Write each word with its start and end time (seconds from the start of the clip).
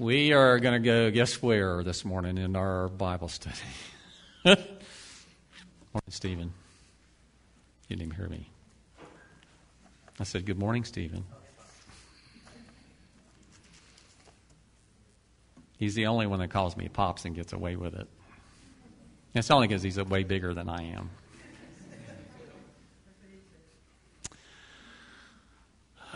We 0.00 0.32
are 0.32 0.58
going 0.60 0.82
to 0.82 0.86
go, 0.86 1.10
guess 1.10 1.42
where 1.42 1.82
this 1.82 2.06
morning 2.06 2.38
in 2.38 2.56
our 2.56 2.88
Bible 2.88 3.28
study? 3.28 3.54
Morning, 4.46 4.64
Stephen. 6.08 6.54
You 7.86 7.96
didn't 7.96 8.06
even 8.06 8.16
hear 8.16 8.28
me. 8.30 8.48
I 10.18 10.24
said, 10.24 10.46
Good 10.46 10.58
morning, 10.58 10.84
Stephen. 10.84 11.26
He's 15.76 15.94
the 15.94 16.06
only 16.06 16.26
one 16.26 16.38
that 16.38 16.48
calls 16.48 16.78
me 16.78 16.88
Pops 16.88 17.26
and 17.26 17.34
gets 17.34 17.52
away 17.52 17.76
with 17.76 17.92
it. 17.92 18.08
It's 19.34 19.50
only 19.50 19.68
because 19.68 19.82
he's 19.82 19.98
way 19.98 20.24
bigger 20.24 20.54
than 20.54 20.70
I 20.70 20.82
am. 20.94 21.10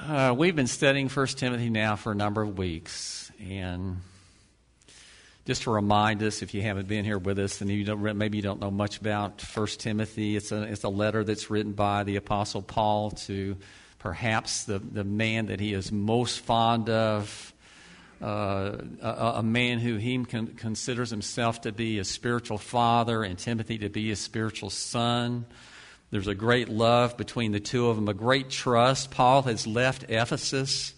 Uh, 0.06 0.34
we've 0.36 0.54
been 0.54 0.66
studying 0.66 1.08
1 1.08 1.26
Timothy 1.28 1.70
now 1.70 1.96
for 1.96 2.12
a 2.12 2.14
number 2.14 2.42
of 2.42 2.58
weeks. 2.58 3.32
And 3.48 4.02
just 5.46 5.62
to 5.62 5.70
remind 5.70 6.22
us, 6.22 6.42
if 6.42 6.52
you 6.52 6.60
haven't 6.60 6.88
been 6.88 7.06
here 7.06 7.16
with 7.16 7.38
us 7.38 7.62
and 7.62 7.70
you 7.70 7.84
don't, 7.84 8.18
maybe 8.18 8.36
you 8.36 8.42
don't 8.42 8.60
know 8.60 8.70
much 8.70 8.98
about 8.98 9.42
1 9.42 9.66
Timothy, 9.78 10.36
it's 10.36 10.52
a, 10.52 10.64
it's 10.64 10.84
a 10.84 10.90
letter 10.90 11.24
that's 11.24 11.48
written 11.48 11.72
by 11.72 12.04
the 12.04 12.16
Apostle 12.16 12.60
Paul 12.60 13.12
to 13.12 13.56
perhaps 13.98 14.64
the, 14.64 14.78
the 14.78 15.04
man 15.04 15.46
that 15.46 15.58
he 15.58 15.72
is 15.72 15.90
most 15.90 16.40
fond 16.40 16.90
of, 16.90 17.54
uh, 18.20 18.76
a, 19.00 19.32
a, 19.36 19.42
man 19.42 19.78
who 19.78 19.96
he 19.96 20.22
con- 20.22 20.48
considers 20.48 21.08
himself 21.08 21.62
to 21.62 21.72
be 21.72 21.98
a 21.98 22.04
spiritual 22.04 22.58
father 22.58 23.22
and 23.22 23.38
Timothy 23.38 23.78
to 23.78 23.88
be 23.88 24.10
a 24.10 24.16
spiritual 24.16 24.68
son. 24.68 25.46
There's 26.14 26.28
a 26.28 26.34
great 26.36 26.68
love 26.68 27.16
between 27.16 27.50
the 27.50 27.58
two 27.58 27.88
of 27.88 27.96
them, 27.96 28.06
a 28.06 28.14
great 28.14 28.48
trust. 28.48 29.10
Paul 29.10 29.42
has 29.42 29.66
left 29.66 30.04
Ephesus, 30.08 30.94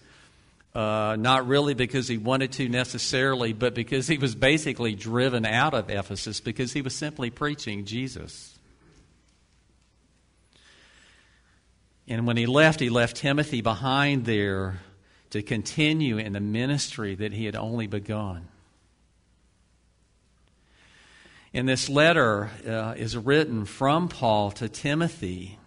uh, 0.75 1.16
not 1.19 1.48
really 1.48 1.73
because 1.73 2.06
he 2.06 2.19
wanted 2.19 2.52
to 2.52 2.69
necessarily, 2.69 3.55
but 3.55 3.72
because 3.72 4.06
he 4.06 4.19
was 4.19 4.34
basically 4.34 4.94
driven 4.94 5.47
out 5.47 5.72
of 5.72 5.89
Ephesus 5.89 6.41
because 6.41 6.75
he 6.75 6.83
was 6.83 6.94
simply 6.94 7.31
preaching 7.31 7.87
Jesus. 7.87 8.59
And 12.06 12.27
when 12.27 12.37
he 12.37 12.44
left, 12.44 12.78
he 12.78 12.91
left 12.91 13.17
Timothy 13.17 13.62
behind 13.62 14.27
there 14.27 14.81
to 15.31 15.42
continue 15.42 16.19
in 16.19 16.34
the 16.34 16.41
ministry 16.41 17.14
that 17.14 17.33
he 17.33 17.47
had 17.47 17.56
only 17.56 17.87
begun. 17.87 18.48
And 21.57 21.67
this 21.67 21.89
letter 21.89 22.51
uh, 22.69 22.93
is 22.99 23.17
written 23.17 23.65
from 23.65 24.09
Paul 24.09 24.51
to 24.51 24.69
Timothy 24.69 25.59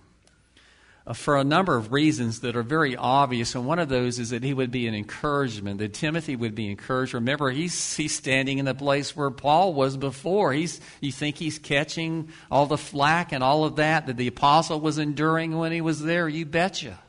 uh, 1.08 1.14
for 1.14 1.36
a 1.36 1.44
number 1.44 1.76
of 1.76 1.92
reasons 1.92 2.42
that 2.42 2.56
are 2.56 2.62
very 2.62 2.96
obvious. 2.96 3.56
And 3.56 3.66
one 3.66 3.80
of 3.80 3.90
those 3.90 4.20
is 4.20 4.30
that 4.30 4.44
he 4.44 4.54
would 4.54 4.70
be 4.70 4.86
an 4.86 4.94
encouragement, 4.94 5.80
that 5.80 5.96
Timothy 5.96 6.36
would 6.36 6.54
be 6.54 6.70
encouraged. 6.70 7.16
Remember, 7.16 7.50
he's, 7.50 7.98
he's 7.98 8.16
standing 8.16 8.60
in 8.60 8.66
the 8.66 8.76
place 8.76 9.16
where 9.16 9.32
Paul 9.32 9.74
was 9.74 9.98
before. 9.98 10.54
He's, 10.54 10.80
you 11.02 11.12
think 11.12 11.38
he's 11.38 11.58
catching 11.58 12.30
all 12.52 12.68
the 12.68 12.78
flack 12.78 13.32
and 13.32 13.44
all 13.44 13.66
of 13.66 13.78
that 13.78 14.06
that 14.06 14.18
the 14.18 14.28
apostle 14.28 14.80
was 14.80 15.00
enduring 15.00 15.58
when 15.58 15.72
he 15.72 15.82
was 15.82 16.04
there? 16.04 16.30
You 16.30 16.46
betcha. 16.46 17.00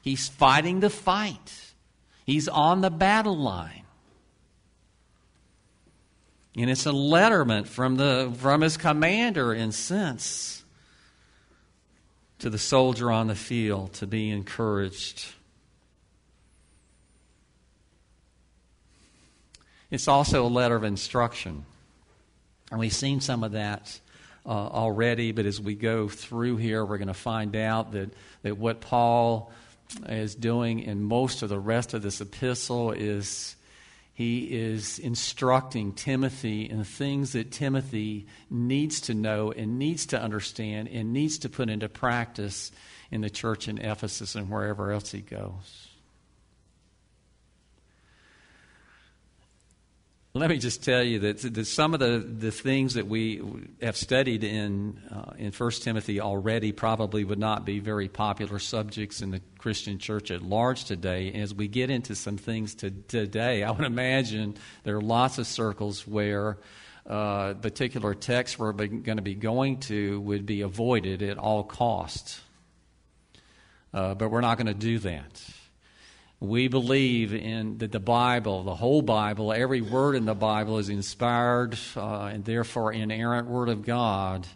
He's 0.00 0.28
fighting 0.28 0.80
the 0.80 0.88
fight, 0.88 1.74
he's 2.24 2.48
on 2.48 2.80
the 2.80 2.90
battle 2.90 3.36
line. 3.36 3.84
And 6.56 6.68
it's 6.68 6.86
a 6.86 6.92
letterment 6.92 7.68
from, 7.68 7.96
the, 7.96 8.32
from 8.38 8.60
his 8.60 8.76
commander, 8.76 9.54
in 9.54 9.72
sense, 9.72 10.64
to 12.40 12.50
the 12.50 12.58
soldier 12.58 13.10
on 13.10 13.28
the 13.28 13.34
field 13.34 13.92
to 13.94 14.06
be 14.06 14.30
encouraged. 14.30 15.26
It's 19.90 20.08
also 20.08 20.46
a 20.46 20.48
letter 20.48 20.76
of 20.76 20.84
instruction. 20.84 21.64
And 22.70 22.80
we've 22.80 22.92
seen 22.92 23.20
some 23.20 23.44
of 23.44 23.52
that 23.52 23.98
uh, 24.46 24.50
already, 24.50 25.32
but 25.32 25.46
as 25.46 25.60
we 25.60 25.74
go 25.74 26.08
through 26.08 26.56
here, 26.56 26.84
we're 26.84 26.98
going 26.98 27.08
to 27.08 27.14
find 27.14 27.54
out 27.56 27.92
that, 27.92 28.10
that 28.42 28.56
what 28.56 28.80
Paul 28.80 29.52
is 30.08 30.34
doing 30.34 30.80
in 30.80 31.02
most 31.02 31.42
of 31.42 31.48
the 31.48 31.58
rest 31.58 31.94
of 31.94 32.02
this 32.02 32.20
epistle 32.20 32.92
is 32.92 33.56
he 34.20 34.40
is 34.40 34.98
instructing 34.98 35.94
Timothy 35.94 36.68
in 36.68 36.84
things 36.84 37.32
that 37.32 37.50
Timothy 37.50 38.26
needs 38.50 39.00
to 39.00 39.14
know 39.14 39.50
and 39.50 39.78
needs 39.78 40.04
to 40.04 40.20
understand 40.20 40.88
and 40.88 41.14
needs 41.14 41.38
to 41.38 41.48
put 41.48 41.70
into 41.70 41.88
practice 41.88 42.70
in 43.10 43.22
the 43.22 43.30
church 43.30 43.66
in 43.66 43.78
Ephesus 43.78 44.34
and 44.34 44.50
wherever 44.50 44.92
else 44.92 45.10
he 45.10 45.22
goes. 45.22 45.89
Let 50.32 50.48
me 50.48 50.58
just 50.58 50.84
tell 50.84 51.02
you 51.02 51.18
that, 51.20 51.38
that 51.54 51.64
some 51.64 51.92
of 51.92 51.98
the, 51.98 52.18
the 52.20 52.52
things 52.52 52.94
that 52.94 53.08
we 53.08 53.42
have 53.82 53.96
studied 53.96 54.44
in, 54.44 55.00
uh, 55.10 55.32
in 55.36 55.50
1 55.50 55.70
Timothy 55.72 56.20
already 56.20 56.70
probably 56.70 57.24
would 57.24 57.40
not 57.40 57.64
be 57.64 57.80
very 57.80 58.08
popular 58.08 58.60
subjects 58.60 59.22
in 59.22 59.32
the 59.32 59.40
Christian 59.58 59.98
church 59.98 60.30
at 60.30 60.40
large 60.40 60.84
today. 60.84 61.32
As 61.32 61.52
we 61.52 61.66
get 61.66 61.90
into 61.90 62.14
some 62.14 62.36
things 62.36 62.76
to, 62.76 62.92
today, 62.92 63.64
I 63.64 63.72
would 63.72 63.84
imagine 63.84 64.56
there 64.84 64.94
are 64.94 65.00
lots 65.00 65.38
of 65.38 65.48
circles 65.48 66.06
where 66.06 66.58
uh, 67.08 67.54
particular 67.54 68.14
texts 68.14 68.56
we're 68.56 68.70
going 68.70 69.02
to 69.02 69.22
be 69.22 69.34
going 69.34 69.78
to 69.80 70.20
would 70.20 70.46
be 70.46 70.60
avoided 70.60 71.22
at 71.22 71.38
all 71.38 71.64
costs. 71.64 72.40
Uh, 73.92 74.14
but 74.14 74.30
we're 74.30 74.42
not 74.42 74.58
going 74.58 74.68
to 74.68 74.74
do 74.74 75.00
that. 75.00 75.42
We 76.42 76.68
believe 76.68 77.34
in 77.34 77.76
that 77.78 77.92
the 77.92 78.00
Bible, 78.00 78.62
the 78.62 78.74
whole 78.74 79.02
Bible, 79.02 79.52
every 79.52 79.82
word 79.82 80.16
in 80.16 80.24
the 80.24 80.34
Bible 80.34 80.78
is 80.78 80.88
inspired 80.88 81.78
uh, 81.94 82.30
and 82.32 82.46
therefore 82.46 82.94
inerrant 82.94 83.46
Word 83.46 83.68
of 83.68 83.84
God. 83.84 84.46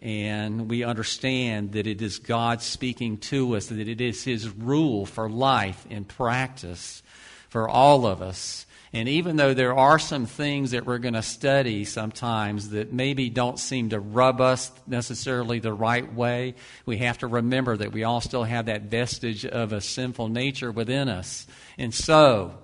And 0.00 0.70
we 0.70 0.84
understand 0.84 1.72
that 1.72 1.86
it 1.86 2.00
is 2.00 2.18
God 2.18 2.62
speaking 2.62 3.18
to 3.18 3.56
us, 3.56 3.66
that 3.66 3.88
it 3.88 4.00
is 4.00 4.24
His 4.24 4.48
rule 4.48 5.04
for 5.04 5.28
life 5.28 5.86
and 5.90 6.08
practice 6.08 7.02
for 7.50 7.68
all 7.68 8.06
of 8.06 8.22
us. 8.22 8.64
And 8.92 9.08
even 9.08 9.36
though 9.36 9.52
there 9.52 9.76
are 9.76 9.98
some 9.98 10.24
things 10.24 10.70
that 10.70 10.86
we're 10.86 10.98
going 10.98 11.14
to 11.14 11.22
study 11.22 11.84
sometimes 11.84 12.70
that 12.70 12.92
maybe 12.92 13.28
don't 13.28 13.58
seem 13.58 13.90
to 13.90 14.00
rub 14.00 14.40
us 14.40 14.72
necessarily 14.86 15.58
the 15.58 15.72
right 15.74 16.10
way, 16.14 16.54
we 16.86 16.98
have 16.98 17.18
to 17.18 17.26
remember 17.26 17.76
that 17.76 17.92
we 17.92 18.04
all 18.04 18.22
still 18.22 18.44
have 18.44 18.66
that 18.66 18.82
vestige 18.82 19.44
of 19.44 19.72
a 19.72 19.80
sinful 19.80 20.28
nature 20.28 20.72
within 20.72 21.08
us. 21.08 21.46
And 21.76 21.92
so, 21.92 22.54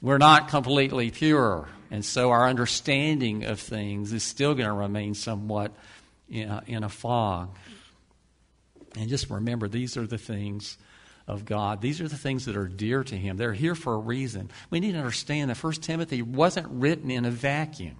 we're 0.00 0.18
not 0.18 0.48
completely 0.48 1.10
pure. 1.10 1.68
And 1.90 2.04
so, 2.04 2.30
our 2.30 2.46
understanding 2.46 3.44
of 3.44 3.58
things 3.58 4.12
is 4.12 4.22
still 4.22 4.54
going 4.54 4.68
to 4.68 4.74
remain 4.74 5.14
somewhat 5.14 5.72
in 6.28 6.48
a, 6.48 6.62
in 6.66 6.84
a 6.84 6.88
fog. 6.88 7.56
And 8.96 9.08
just 9.08 9.30
remember, 9.30 9.68
these 9.68 9.96
are 9.96 10.06
the 10.06 10.18
things 10.18 10.76
of 11.28 11.44
God. 11.44 11.80
These 11.80 12.00
are 12.00 12.08
the 12.08 12.16
things 12.16 12.46
that 12.46 12.56
are 12.56 12.66
dear 12.66 13.04
to 13.04 13.16
Him. 13.16 13.36
They're 13.36 13.52
here 13.52 13.74
for 13.74 13.94
a 13.94 13.98
reason. 13.98 14.50
We 14.70 14.80
need 14.80 14.92
to 14.92 14.98
understand 14.98 15.50
that 15.50 15.62
1 15.62 15.72
Timothy 15.74 16.22
wasn't 16.22 16.66
written 16.70 17.10
in 17.10 17.24
a 17.24 17.30
vacuum. 17.30 17.96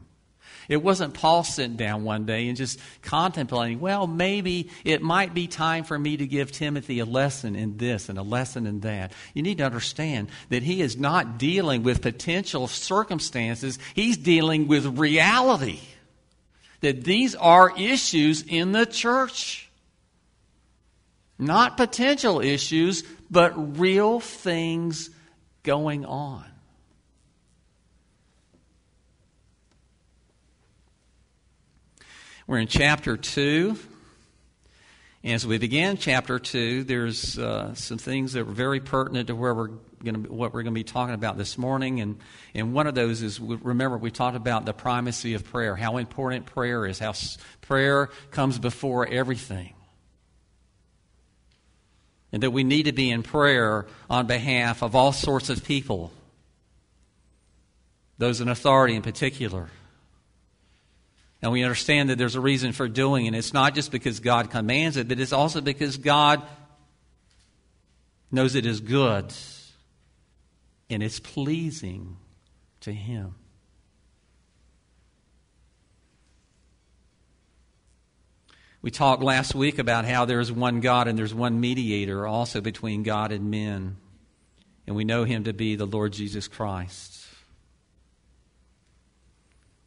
It 0.69 0.83
wasn't 0.83 1.15
Paul 1.15 1.45
sitting 1.45 1.77
down 1.77 2.05
one 2.05 2.27
day 2.27 2.49
and 2.49 2.57
just 2.57 2.79
contemplating, 3.01 3.81
well, 3.81 4.07
maybe 4.07 4.69
it 4.85 5.01
might 5.01 5.33
be 5.33 5.47
time 5.47 5.85
for 5.85 5.99
me 5.99 6.19
to 6.19 6.27
give 6.27 6.53
Timothy 6.53 6.99
a 6.99 7.07
lesson 7.07 7.57
in 7.57 7.79
this 7.79 8.11
and 8.11 8.19
a 8.19 8.23
lesson 8.23 8.67
in 8.67 8.81
that. 8.81 9.13
You 9.33 9.43
need 9.43 9.59
to 9.59 9.65
understand 9.65 10.29
that 10.51 10.63
he 10.63 10.83
is 10.83 10.99
not 10.99 11.39
dealing 11.39 11.85
with 11.85 12.03
potential 12.03 12.69
circumstances, 12.69 13.79
he's 13.95 14.19
dealing 14.19 14.69
with 14.69 14.99
reality. 14.99 15.81
That 16.81 17.03
these 17.03 17.35
are 17.35 17.73
issues 17.77 18.43
in 18.43 18.73
the 18.73 18.87
church. 18.87 19.71
Not 21.39 21.77
potential 21.77 22.41
issues, 22.41 23.05
but 23.31 23.79
real 23.79 24.21
things 24.21 25.11
going 25.63 26.05
on. 26.05 26.45
We're 32.47 32.59
in 32.59 32.69
chapter 32.69 33.17
2. 33.17 33.77
As 35.25 35.47
we 35.47 35.59
begin 35.59 35.99
chapter 35.99 36.39
2, 36.39 36.85
there's 36.85 37.39
uh, 37.39 37.75
some 37.75 37.99
things 37.99 38.33
that 38.33 38.41
are 38.41 38.45
very 38.45 38.81
pertinent 38.81 39.27
to 39.27 39.35
where 39.35 39.53
we're 39.53 39.71
going 40.03 40.23
to, 40.25 40.33
what 40.33 40.55
we're 40.55 40.63
going 40.63 40.73
to 40.73 40.79
be 40.79 40.85
talking 40.85 41.15
about 41.15 41.37
this 41.37 41.59
morning. 41.59 42.01
And, 42.01 42.19
and 42.55 42.73
one 42.73 42.87
of 42.87 42.95
those 42.95 43.21
is 43.21 43.39
remember, 43.39 43.99
we 43.99 44.11
talked 44.11 44.37
about 44.37 44.65
the 44.65 44.73
primacy 44.73 45.35
of 45.35 45.45
prayer, 45.45 45.77
how 45.77 45.99
important 45.99 46.47
prayer 46.47 46.87
is, 46.87 46.99
how 46.99 47.13
prayer 47.61 48.07
comes 48.31 48.59
before 48.59 49.07
everything 49.07 49.75
and 52.33 52.43
that 52.43 52.51
we 52.51 52.65
need 52.65 52.85
to 52.85 52.93
be 52.93 53.11
in 53.11 53.23
prayer 53.23 53.87
on 54.11 54.27
behalf 54.27 54.83
of 54.83 54.95
all 54.95 55.13
sorts 55.13 55.49
of 55.51 55.65
people, 55.65 56.13
those 58.19 58.41
in 58.41 58.49
authority 58.49 58.95
in 58.95 59.03
particular. 59.03 59.69
And 61.41 61.53
we 61.53 61.63
understand 61.63 62.11
that 62.11 62.19
there's 62.19 62.35
a 62.35 62.41
reason 62.41 62.73
for 62.73 62.89
doing 62.89 63.27
it. 63.27 63.35
It's 63.35 63.55
not 63.55 63.75
just 63.75 63.93
because 63.93 64.21
God 64.21 64.51
commands 64.51 64.97
it, 64.97 65.09
but 65.09 65.21
it's 65.21 65.33
also 65.33 65.61
because 65.61 65.97
God 65.97 66.43
knows 68.31 68.55
it 68.55 68.67
is 68.67 68.81
good 68.81 69.33
and 70.91 71.03
it's 71.03 71.21
pleasing 71.21 72.17
to 72.81 72.93
Him. 72.93 73.35
We 78.81 78.91
talked 78.91 79.23
last 79.23 79.55
week 79.55 79.79
about 79.79 80.05
how 80.05 80.25
there's 80.25 80.53
one 80.53 80.81
God 80.81 81.09
and 81.09 81.19
there's 81.19 81.35
one 81.35 81.61
mediator 81.61 82.27
also 82.27 82.61
between 82.61 83.03
God 83.03 83.33
and 83.33 83.51
men. 83.51 83.97
And 84.87 84.95
we 84.95 85.05
know 85.05 85.25
him 85.25 85.45
to 85.45 85.53
be 85.53 85.75
the 85.77 85.87
Lord 85.87 86.13
Jesus 86.13 86.47
Christ. 86.47 87.27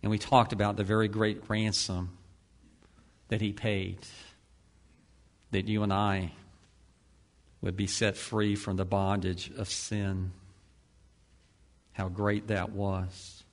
And 0.03 0.11
we 0.11 0.17
talked 0.17 0.51
about 0.51 0.75
the 0.75 0.83
very 0.83 1.07
great 1.07 1.41
ransom 1.47 2.17
that 3.29 3.39
he 3.39 3.53
paid, 3.53 3.99
that 5.51 5.67
you 5.67 5.83
and 5.83 5.93
I 5.93 6.33
would 7.61 7.77
be 7.77 7.87
set 7.87 8.17
free 8.17 8.55
from 8.55 8.75
the 8.75 8.85
bondage 8.85 9.51
of 9.57 9.69
sin. 9.69 10.31
How 11.93 12.09
great 12.09 12.47
that 12.47 12.71
was. 12.71 13.43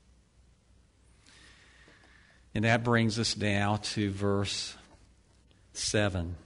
And 2.55 2.64
that 2.64 2.82
brings 2.82 3.19
us 3.19 3.37
now 3.37 3.76
to 3.76 4.11
verse 4.11 4.75
7. 5.78 6.36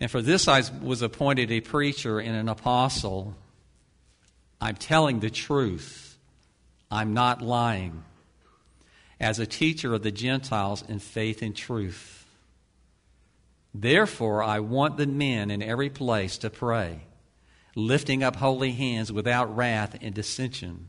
And 0.00 0.10
for 0.10 0.22
this 0.22 0.48
I 0.48 0.62
was 0.82 1.02
appointed 1.02 1.50
a 1.50 1.60
preacher 1.60 2.18
and 2.18 2.36
an 2.36 2.48
apostle. 2.48 3.34
I'm 4.60 4.76
telling 4.76 5.20
the 5.20 5.30
truth. 5.30 6.18
I'm 6.90 7.14
not 7.14 7.42
lying. 7.42 8.04
As 9.18 9.38
a 9.38 9.46
teacher 9.46 9.94
of 9.94 10.02
the 10.02 10.12
Gentiles 10.12 10.84
in 10.86 10.98
faith 10.98 11.42
and 11.42 11.56
truth. 11.56 12.26
Therefore, 13.74 14.42
I 14.42 14.60
want 14.60 14.96
the 14.96 15.06
men 15.06 15.50
in 15.50 15.62
every 15.62 15.90
place 15.90 16.38
to 16.38 16.50
pray, 16.50 17.00
lifting 17.74 18.22
up 18.22 18.36
holy 18.36 18.72
hands 18.72 19.12
without 19.12 19.54
wrath 19.54 19.96
and 20.00 20.14
dissension. 20.14 20.88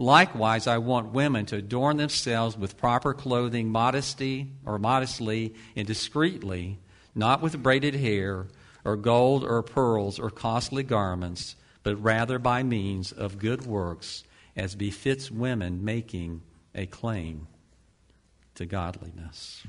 Likewise, 0.00 0.66
I 0.66 0.78
want 0.78 1.12
women 1.12 1.44
to 1.44 1.56
adorn 1.56 1.98
themselves 1.98 2.56
with 2.56 2.78
proper 2.78 3.12
clothing, 3.12 3.68
modesty 3.68 4.50
or 4.64 4.78
modestly 4.78 5.54
and 5.76 5.86
discreetly, 5.86 6.78
not 7.14 7.42
with 7.42 7.62
braided 7.62 7.96
hair 7.96 8.46
or 8.82 8.96
gold 8.96 9.44
or 9.44 9.62
pearls 9.62 10.18
or 10.18 10.30
costly 10.30 10.82
garments, 10.82 11.54
but 11.82 12.02
rather 12.02 12.38
by 12.38 12.62
means 12.62 13.12
of 13.12 13.38
good 13.38 13.66
works, 13.66 14.24
as 14.56 14.74
befits 14.74 15.30
women 15.30 15.84
making 15.84 16.40
a 16.74 16.86
claim 16.86 17.46
to 18.54 18.64
godliness. 18.64 19.66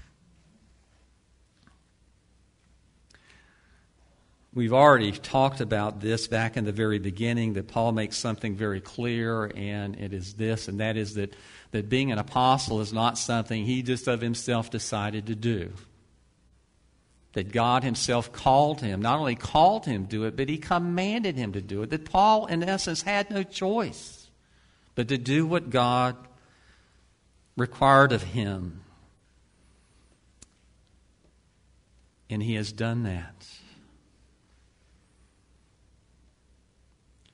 We've 4.53 4.73
already 4.73 5.13
talked 5.13 5.61
about 5.61 6.01
this 6.01 6.27
back 6.27 6.57
in 6.57 6.65
the 6.65 6.73
very 6.73 6.99
beginning 6.99 7.53
that 7.53 7.69
Paul 7.69 7.93
makes 7.93 8.17
something 8.17 8.57
very 8.57 8.81
clear, 8.81 9.49
and 9.55 9.95
it 9.95 10.11
is 10.11 10.33
this, 10.33 10.67
and 10.67 10.81
that 10.81 10.97
is 10.97 11.13
that, 11.13 11.33
that 11.71 11.87
being 11.87 12.11
an 12.11 12.17
apostle 12.17 12.81
is 12.81 12.91
not 12.91 13.17
something 13.17 13.65
he 13.65 13.81
just 13.81 14.09
of 14.09 14.19
himself 14.19 14.69
decided 14.69 15.27
to 15.27 15.35
do. 15.35 15.71
That 17.31 17.53
God 17.53 17.85
himself 17.85 18.33
called 18.33 18.81
him, 18.81 19.01
not 19.01 19.19
only 19.19 19.35
called 19.35 19.85
him 19.85 20.03
to 20.03 20.09
do 20.09 20.23
it, 20.25 20.35
but 20.35 20.49
he 20.49 20.57
commanded 20.57 21.37
him 21.37 21.53
to 21.53 21.61
do 21.61 21.83
it. 21.83 21.89
That 21.89 22.03
Paul, 22.03 22.47
in 22.47 22.61
essence, 22.61 23.03
had 23.03 23.31
no 23.31 23.43
choice 23.43 24.27
but 24.95 25.07
to 25.07 25.17
do 25.17 25.45
what 25.47 25.69
God 25.69 26.17
required 27.55 28.11
of 28.11 28.21
him. 28.21 28.81
And 32.29 32.43
he 32.43 32.55
has 32.55 32.73
done 32.73 33.03
that. 33.03 33.47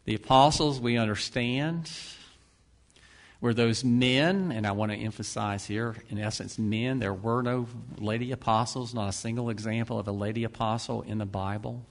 The 0.08 0.16
apostles, 0.16 0.80
we 0.80 0.96
understand, 0.96 1.92
were 3.42 3.54
those 3.54 3.84
men, 3.84 4.54
and 4.54 4.66
I 4.66 4.72
want 4.72 4.94
to 4.94 4.98
emphasize 4.98 5.66
here, 5.66 5.98
in 6.10 6.18
essence, 6.18 6.58
men. 6.58 7.00
There 7.00 7.14
were 7.14 7.42
no 7.42 7.68
lady 7.98 8.32
apostles, 8.32 8.94
not 8.94 9.10
a 9.10 9.12
single 9.12 9.50
example 9.50 10.00
of 10.00 10.08
a 10.08 10.14
lady 10.14 10.46
apostle 10.46 11.02
in 11.02 11.18
the 11.18 11.26
Bible. 11.26 11.86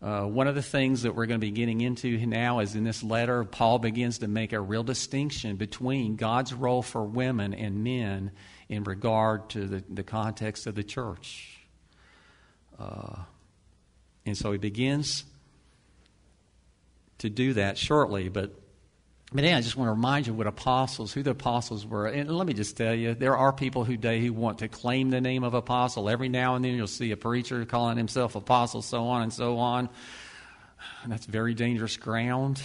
Uh, 0.00 0.26
one 0.26 0.46
of 0.46 0.54
the 0.54 0.62
things 0.62 1.02
that 1.02 1.16
we're 1.16 1.26
going 1.26 1.40
to 1.40 1.44
be 1.44 1.50
getting 1.50 1.80
into 1.80 2.24
now 2.24 2.60
is 2.60 2.76
in 2.76 2.84
this 2.84 3.02
letter, 3.02 3.42
Paul 3.42 3.80
begins 3.80 4.18
to 4.18 4.28
make 4.28 4.52
a 4.52 4.60
real 4.60 4.84
distinction 4.84 5.56
between 5.56 6.14
God's 6.14 6.54
role 6.54 6.82
for 6.82 7.02
women 7.02 7.52
and 7.52 7.82
men 7.82 8.30
in 8.68 8.84
regard 8.84 9.50
to 9.50 9.66
the, 9.66 9.82
the 9.90 10.04
context 10.04 10.68
of 10.68 10.76
the 10.76 10.84
church. 10.84 11.66
Uh, 12.78 13.24
and 14.24 14.38
so 14.38 14.52
he 14.52 14.58
begins 14.58 15.24
to 17.24 17.30
do 17.30 17.54
that 17.54 17.76
shortly, 17.76 18.28
but 18.28 18.54
but 19.32 19.44
I 19.44 19.60
just 19.60 19.76
want 19.76 19.88
to 19.88 19.92
remind 19.92 20.28
you 20.28 20.34
what 20.34 20.46
apostles, 20.46 21.12
who 21.12 21.24
the 21.24 21.32
apostles 21.32 21.84
were. 21.84 22.06
And 22.06 22.30
let 22.30 22.46
me 22.46 22.52
just 22.52 22.76
tell 22.76 22.94
you, 22.94 23.14
there 23.14 23.36
are 23.36 23.52
people 23.52 23.82
who 23.82 23.94
today 23.94 24.20
who 24.20 24.32
want 24.32 24.60
to 24.60 24.68
claim 24.68 25.10
the 25.10 25.20
name 25.20 25.42
of 25.42 25.54
apostle. 25.54 26.08
Every 26.08 26.28
now 26.28 26.54
and 26.54 26.64
then 26.64 26.74
you'll 26.74 26.86
see 26.86 27.10
a 27.10 27.16
preacher 27.16 27.64
calling 27.64 27.96
himself 27.96 28.36
apostle, 28.36 28.80
so 28.80 29.08
on 29.08 29.22
and 29.22 29.32
so 29.32 29.58
on. 29.58 29.88
And 31.02 31.10
that's 31.10 31.26
very 31.26 31.52
dangerous 31.54 31.96
ground. 31.96 32.62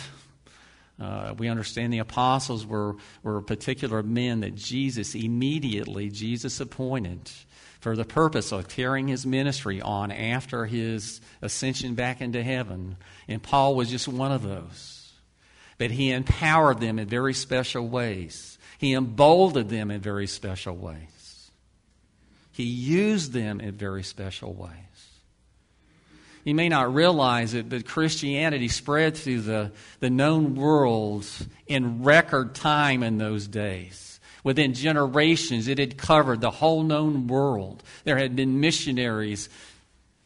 Uh, 0.99 1.33
we 1.39 1.47
understand 1.47 1.91
the 1.91 1.99
apostles 1.99 2.67
were, 2.67 2.97
were 3.23 3.41
particular 3.41 4.03
men 4.03 4.41
that 4.41 4.53
Jesus 4.53 5.15
immediately, 5.15 6.09
Jesus 6.09 6.59
appointed 6.59 7.31
for 7.79 7.95
the 7.95 8.05
purpose 8.05 8.51
of 8.51 8.67
carrying 8.67 9.07
his 9.07 9.25
ministry 9.25 9.81
on 9.81 10.11
after 10.11 10.65
his 10.65 11.21
ascension 11.41 11.95
back 11.95 12.21
into 12.21 12.43
heaven. 12.43 12.97
And 13.27 13.41
Paul 13.41 13.75
was 13.75 13.89
just 13.89 14.07
one 14.07 14.31
of 14.31 14.43
those. 14.43 15.13
But 15.77 15.91
he 15.91 16.11
empowered 16.11 16.81
them 16.81 16.99
in 16.99 17.07
very 17.07 17.33
special 17.33 17.87
ways, 17.87 18.57
he 18.77 18.93
emboldened 18.93 19.69
them 19.69 19.91
in 19.91 20.01
very 20.01 20.27
special 20.27 20.75
ways, 20.75 21.51
he 22.51 22.63
used 22.63 23.31
them 23.31 23.61
in 23.61 23.71
very 23.75 24.03
special 24.03 24.53
ways. 24.53 24.73
You 26.45 26.55
may 26.55 26.69
not 26.69 26.93
realize 26.93 27.53
it, 27.53 27.69
but 27.69 27.85
Christianity 27.85 28.69
spread 28.69 29.15
through 29.15 29.41
the, 29.41 29.71
the 29.99 30.09
known 30.09 30.55
world 30.55 31.27
in 31.67 32.03
record 32.03 32.55
time 32.55 33.03
in 33.03 33.17
those 33.17 33.45
days. 33.45 34.08
Within 34.43 34.73
generations, 34.73 35.67
it 35.67 35.77
had 35.77 35.97
covered 35.97 36.41
the 36.41 36.51
whole 36.51 36.83
known 36.83 37.27
world. 37.27 37.83
There 38.03 38.17
had 38.17 38.35
been 38.35 38.59
missionaries, 38.59 39.49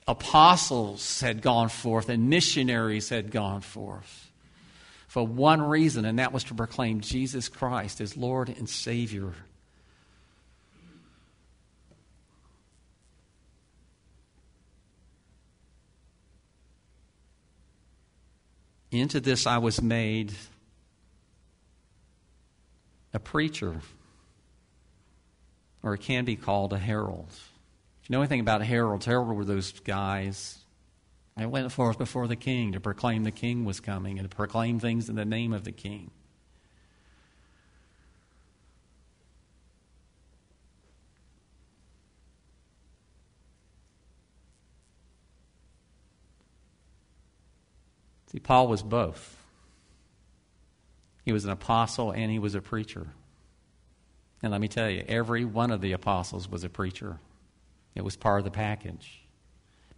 apostles 0.07 1.19
had 1.21 1.42
gone 1.42 1.69
forth, 1.69 2.10
and 2.10 2.30
missionaries 2.30 3.10
had 3.10 3.31
gone 3.31 3.62
forth 3.62 4.23
for 5.14 5.28
one 5.28 5.61
reason, 5.61 6.06
and 6.06 6.18
that 6.18 6.33
was 6.33 6.44
to 6.45 6.56
proclaim 6.56 6.99
Jesus 6.99 7.47
Christ 7.47 8.02
as 8.02 8.18
Lord 8.18 8.49
and 8.49 8.68
Savior. 8.68 9.35
Into 18.90 19.19
this 19.19 19.45
I 19.45 19.59
was 19.59 19.83
made 19.83 20.33
a 23.14 23.19
preacher 23.19 23.81
or 25.83 25.94
it 25.94 25.99
can 25.99 26.25
be 26.25 26.35
called 26.35 26.73
a 26.73 26.80
herald. 26.80 27.28
If 27.30 28.09
you 28.09 28.13
know 28.13 28.21
anything 28.21 28.40
about 28.40 28.63
heralds, 28.63 29.06
heralds 29.06 29.37
were 29.37 29.45
those 29.45 29.71
guys 29.81 30.57
that 31.37 31.52
went 31.52 31.71
forth 31.71 31.97
before 31.97 32.28
the 32.28 32.35
king 32.35 32.71
to 32.71 32.80
proclaim 32.80 33.23
the 33.23 33.31
king 33.31 33.66
was 33.66 33.80
coming 33.80 34.18
and 34.18 34.30
to 34.30 34.35
proclaim 34.35 34.80
things 34.80 35.09
in 35.09 35.16
the 35.16 35.25
name 35.25 35.52
of 35.54 35.63
the 35.63 35.71
king. 35.71 36.09
See, 48.31 48.40
Paul 48.40 48.68
was 48.68 48.81
both. 48.81 49.37
He 51.23 51.31
was 51.31 51.45
an 51.45 51.52
apostle 51.52 52.11
and 52.11 52.31
he 52.31 52.40
was 52.40 52.56
a 52.56 52.61
preacher. 52.61 53.07
And 54.44 54.52
let 54.52 54.59
me 54.59 54.68
tell 54.68 54.90
you, 54.90 55.04
every 55.07 55.45
one 55.45 55.71
of 55.71 55.80
the 55.80 55.94
apostles 55.94 56.50
was 56.50 56.66
a 56.66 56.69
preacher, 56.69 57.18
it 57.95 58.04
was 58.04 58.18
part 58.18 58.40
of 58.40 58.45
the 58.45 58.52
package. 58.52 59.21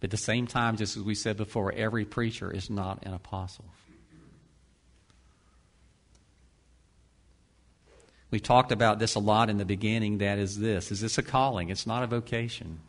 But 0.00 0.08
at 0.08 0.10
the 0.12 0.16
same 0.16 0.46
time, 0.46 0.76
just 0.76 0.96
as 0.96 1.02
we 1.02 1.14
said 1.14 1.36
before, 1.36 1.72
every 1.72 2.04
preacher 2.04 2.50
is 2.50 2.70
not 2.70 3.04
an 3.04 3.12
apostle. 3.12 3.64
We 8.30 8.40
talked 8.40 8.72
about 8.72 8.98
this 8.98 9.14
a 9.14 9.20
lot 9.20 9.48
in 9.50 9.56
the 9.56 9.64
beginning. 9.64 10.18
That 10.18 10.38
is 10.38 10.58
this 10.58 10.92
is 10.92 11.00
this 11.00 11.18
a 11.18 11.22
calling? 11.22 11.70
It's 11.70 11.86
not 11.86 12.02
a 12.02 12.06
vocation. 12.06 12.80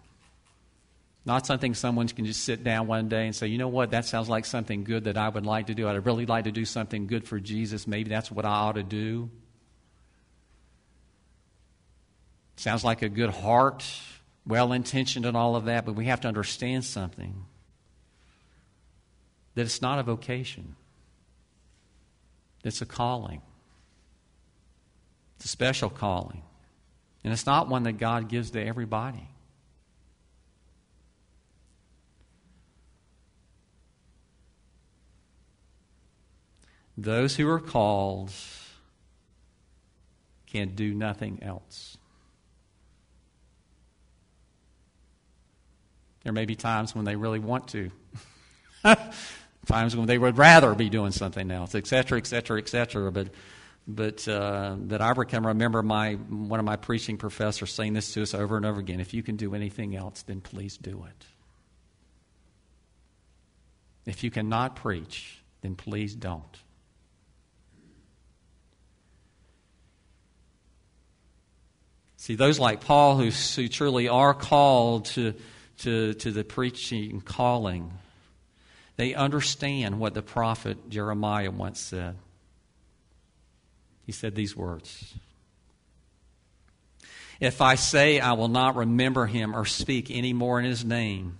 Not 1.26 1.46
something 1.46 1.74
someone 1.74 2.08
can 2.08 2.26
just 2.26 2.44
sit 2.44 2.64
down 2.64 2.88
one 2.88 3.10
day 3.10 3.26
and 3.26 3.36
say, 3.36 3.48
you 3.48 3.58
know 3.58 3.68
what, 3.68 3.92
that 3.92 4.06
sounds 4.06 4.30
like 4.30 4.46
something 4.46 4.84
good 4.84 5.06
that 5.06 5.18
I 5.18 5.28
would 5.28 5.46
like 5.46 5.68
to 5.68 5.74
do. 5.74 5.88
I'd 5.88 6.06
really 6.06 6.26
like 6.26 6.46
to 6.46 6.52
do 6.52 6.64
something 6.64 7.06
good 7.06 7.28
for 7.28 7.40
Jesus. 7.40 7.86
Maybe 7.86 8.10
that's 8.10 8.32
what 8.32 8.46
I 8.46 8.50
ought 8.50 8.76
to 8.76 8.84
do. 8.84 9.30
Sounds 12.58 12.84
like 12.84 13.04
a 13.04 13.10
good 13.10 13.30
heart, 13.30 13.86
well 14.46 14.74
intentioned, 14.74 15.26
and 15.26 15.38
all 15.38 15.56
of 15.56 15.66
that, 15.66 15.86
but 15.86 15.94
we 15.94 16.06
have 16.06 16.22
to 16.22 16.28
understand 16.28 16.84
something 16.84 17.46
that 19.54 19.62
it's 19.62 19.82
not 19.82 20.00
a 20.00 20.04
vocation, 20.04 20.76
It's 22.64 22.82
a 22.82 22.86
calling, 22.86 23.42
it's 25.38 25.46
a 25.46 25.48
special 25.48 25.90
calling. 25.90 26.44
And 27.24 27.34
it's 27.34 27.46
not 27.46 27.68
one 27.68 27.84
that 27.84 27.98
God 27.98 28.30
gives 28.30 28.52
to 28.52 28.64
everybody. 28.64 29.28
Those 36.98 37.36
who 37.36 37.50
are 37.50 37.60
called 37.60 38.32
can 40.46 40.74
do 40.74 40.94
nothing 40.94 41.40
else. 41.44 41.97
There 46.28 46.34
may 46.34 46.44
be 46.44 46.58
times 46.58 46.94
when 46.94 47.06
they 47.06 47.16
really 47.16 47.40
want 47.40 47.70
to, 47.70 47.90
times 49.66 49.96
when 49.96 50.08
they 50.08 50.18
would 50.18 50.38
rather 50.38 50.76
be 50.76 50.90
doing 50.90 51.14
something 51.14 51.50
else, 51.50 51.74
etc., 51.74 52.18
etc., 52.18 52.58
etc. 52.58 53.14
But, 53.14 53.30
but 53.88 54.28
uh, 54.28 54.76
that 54.88 55.00
I 55.00 55.14
can 55.24 55.46
remember 55.46 55.82
my 55.82 56.16
one 56.16 56.60
of 56.60 56.66
my 56.66 56.76
preaching 56.76 57.16
professors 57.16 57.72
saying 57.72 57.94
this 57.94 58.12
to 58.12 58.24
us 58.24 58.34
over 58.34 58.58
and 58.58 58.66
over 58.66 58.78
again: 58.78 59.00
If 59.00 59.14
you 59.14 59.24
can 59.24 59.38
do 59.38 59.56
anything 59.56 59.96
else, 59.96 60.24
then 60.24 60.42
please 60.42 60.76
do 60.76 61.06
it. 61.08 61.26
If 64.06 64.22
you 64.26 64.30
cannot 64.30 64.76
preach, 64.76 65.42
then 65.62 65.76
please 65.76 66.14
don't. 66.14 66.58
See, 72.18 72.36
those 72.36 72.60
like 72.60 72.82
Paul 72.82 73.16
who, 73.16 73.30
who 73.30 73.70
truly 73.70 74.10
are 74.10 74.34
called 74.34 75.06
to, 75.06 75.34
to, 75.80 76.14
to 76.16 76.32
the 76.32 76.44
preaching 76.44 77.12
and 77.12 77.26
calling, 77.26 77.94
they 78.96 79.14
understand 79.14 80.00
what 80.00 80.14
the 80.14 80.22
prophet 80.22 80.90
Jeremiah 80.90 81.52
once 81.52 81.80
said. 81.80 82.16
He 84.06 84.12
said 84.12 84.36
these 84.36 84.56
words 84.56 85.14
If 87.40 87.62
I 87.62 87.76
say 87.76 88.20
I 88.20 88.34
will 88.34 88.48
not 88.48 88.76
remember 88.76 89.26
him 89.26 89.56
or 89.56 89.66
speak 89.66 90.10
any 90.10 90.34
more 90.34 90.60
in 90.60 90.66
his 90.66 90.84
name, 90.84 91.38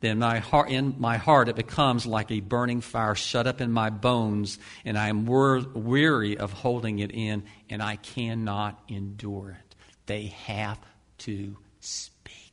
then 0.00 0.18
my 0.18 0.38
heart, 0.38 0.70
in 0.70 0.94
my 0.98 1.16
heart 1.18 1.48
it 1.48 1.56
becomes 1.56 2.06
like 2.06 2.30
a 2.30 2.40
burning 2.40 2.80
fire 2.80 3.14
shut 3.14 3.46
up 3.46 3.60
in 3.60 3.70
my 3.70 3.90
bones, 3.90 4.58
and 4.84 4.98
I 4.98 5.08
am 5.08 5.26
weary 5.26 6.38
of 6.38 6.52
holding 6.52 7.00
it 7.00 7.10
in, 7.10 7.44
and 7.68 7.82
I 7.82 7.96
cannot 7.96 8.80
endure 8.88 9.58
it. 9.60 9.74
They 10.06 10.26
have 10.46 10.78
to 11.18 11.56
speak. 11.80 12.49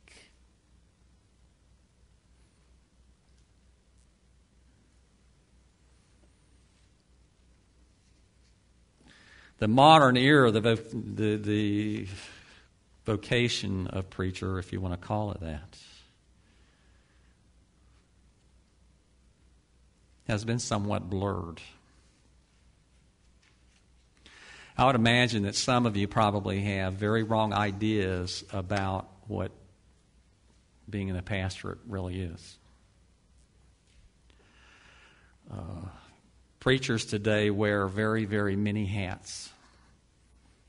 The 9.58 9.68
modern 9.68 10.16
era, 10.16 10.50
the, 10.50 10.60
the, 10.60 11.36
the 11.36 12.06
vocation 13.04 13.88
of 13.88 14.08
preacher, 14.10 14.58
if 14.58 14.72
you 14.72 14.80
want 14.80 15.00
to 15.00 15.06
call 15.06 15.32
it 15.32 15.40
that, 15.40 15.78
has 20.28 20.44
been 20.44 20.58
somewhat 20.58 21.08
blurred. 21.10 21.60
I 24.76 24.86
would 24.86 24.94
imagine 24.94 25.42
that 25.42 25.56
some 25.56 25.86
of 25.86 25.96
you 25.96 26.06
probably 26.06 26.60
have 26.60 26.94
very 26.94 27.24
wrong 27.24 27.52
ideas 27.52 28.44
about 28.52 29.08
what 29.26 29.50
being 30.88 31.08
in 31.08 31.16
a 31.16 31.22
pastorate 31.22 31.78
really 31.88 32.20
is. 32.20 32.58
Uh, 35.50 35.88
preachers 36.60 37.04
today 37.04 37.50
wear 37.50 37.86
very, 37.86 38.24
very 38.24 38.56
many 38.56 38.86
hats. 38.86 39.50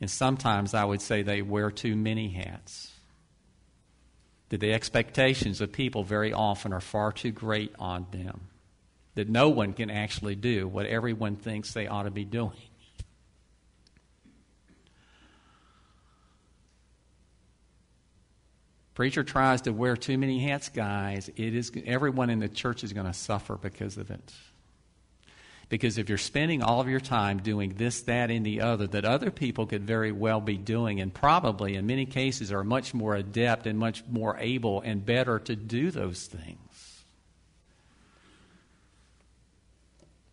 And 0.02 0.10
sometimes 0.10 0.74
I 0.74 0.86
would 0.86 1.02
say 1.02 1.22
they 1.22 1.42
wear 1.42 1.72
too 1.72 1.96
many 1.96 2.30
hats. 2.30 2.92
That 4.50 4.62
the 4.62 4.74
expectations 4.74 5.62
of 5.62 5.72
people 5.72 6.04
very 6.04 6.34
often 6.34 6.74
are 6.74 6.82
far 6.82 7.12
too 7.12 7.32
great 7.32 7.74
on 7.78 8.08
them. 8.12 8.42
That 9.16 9.30
no 9.30 9.50
one 9.50 9.74
can 9.74 9.90
actually 9.90 10.36
do 10.36 10.68
what 10.68 10.86
everyone 10.86 11.36
thinks 11.36 11.74
they 11.74 11.88
ought 11.88 12.04
to 12.04 12.12
be 12.12 12.26
doing. 12.26 12.54
Preacher 18.96 19.24
tries 19.24 19.62
to 19.62 19.72
wear 19.72 19.96
too 19.96 20.18
many 20.18 20.40
hats, 20.40 20.68
guys. 20.68 21.30
It 21.38 21.56
is 21.56 21.72
everyone 21.86 22.30
in 22.30 22.40
the 22.40 22.50
church 22.50 22.84
is 22.84 22.92
going 22.92 23.06
to 23.06 23.14
suffer 23.14 23.56
because 23.56 23.98
of 23.98 24.12
it. 24.12 24.34
Because 25.70 26.00
if 26.00 26.10
you're 26.10 26.18
spending 26.18 26.64
all 26.64 26.82
of 26.82 26.90
your 26.90 27.00
time 27.00 27.38
doing 27.38 27.76
this, 27.76 28.02
that, 28.02 28.32
and 28.32 28.44
the 28.44 28.62
other, 28.62 28.88
that 28.88 29.06
other 29.06 29.30
people 29.30 29.68
could 29.68 29.84
very 29.84 30.12
well 30.12 30.42
be 30.42 30.58
doing, 30.58 31.00
and 31.00 31.14
probably 31.14 31.76
in 31.76 31.86
many 31.86 32.08
cases 32.08 32.52
are 32.52 32.64
much 32.64 32.96
more 32.96 33.16
adept 33.16 33.68
and 33.68 33.78
much 33.78 34.04
more 34.10 34.36
able 34.40 34.82
and 34.82 35.06
better 35.06 35.38
to 35.38 35.56
do 35.56 35.92
those 35.92 36.26
things. 36.26 37.04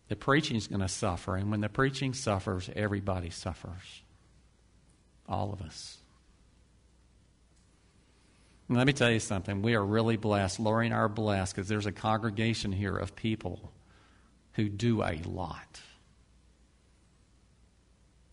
The 0.07 0.15
preaching 0.15 0.57
is 0.57 0.67
going 0.67 0.81
to 0.81 0.87
suffer, 0.87 1.35
and 1.35 1.51
when 1.51 1.61
the 1.61 1.69
preaching 1.69 2.15
suffers, 2.15 2.69
everybody 2.75 3.29
suffers. 3.29 4.01
All 5.29 5.53
of 5.53 5.61
us. 5.61 5.97
Let 8.69 8.87
me 8.87 8.93
tell 8.93 9.11
you 9.11 9.19
something. 9.19 9.61
We 9.61 9.75
are 9.75 9.85
really 9.85 10.17
blessed. 10.17 10.59
Lori 10.59 10.87
and 10.87 10.95
I 10.95 10.99
are 10.99 11.09
blessed 11.09 11.55
because 11.55 11.67
there's 11.67 11.85
a 11.85 11.91
congregation 11.91 12.71
here 12.71 12.97
of 12.97 13.15
people 13.15 13.71
who 14.57 14.67
do 14.67 15.01
a 15.01 15.21
lot. 15.23 15.79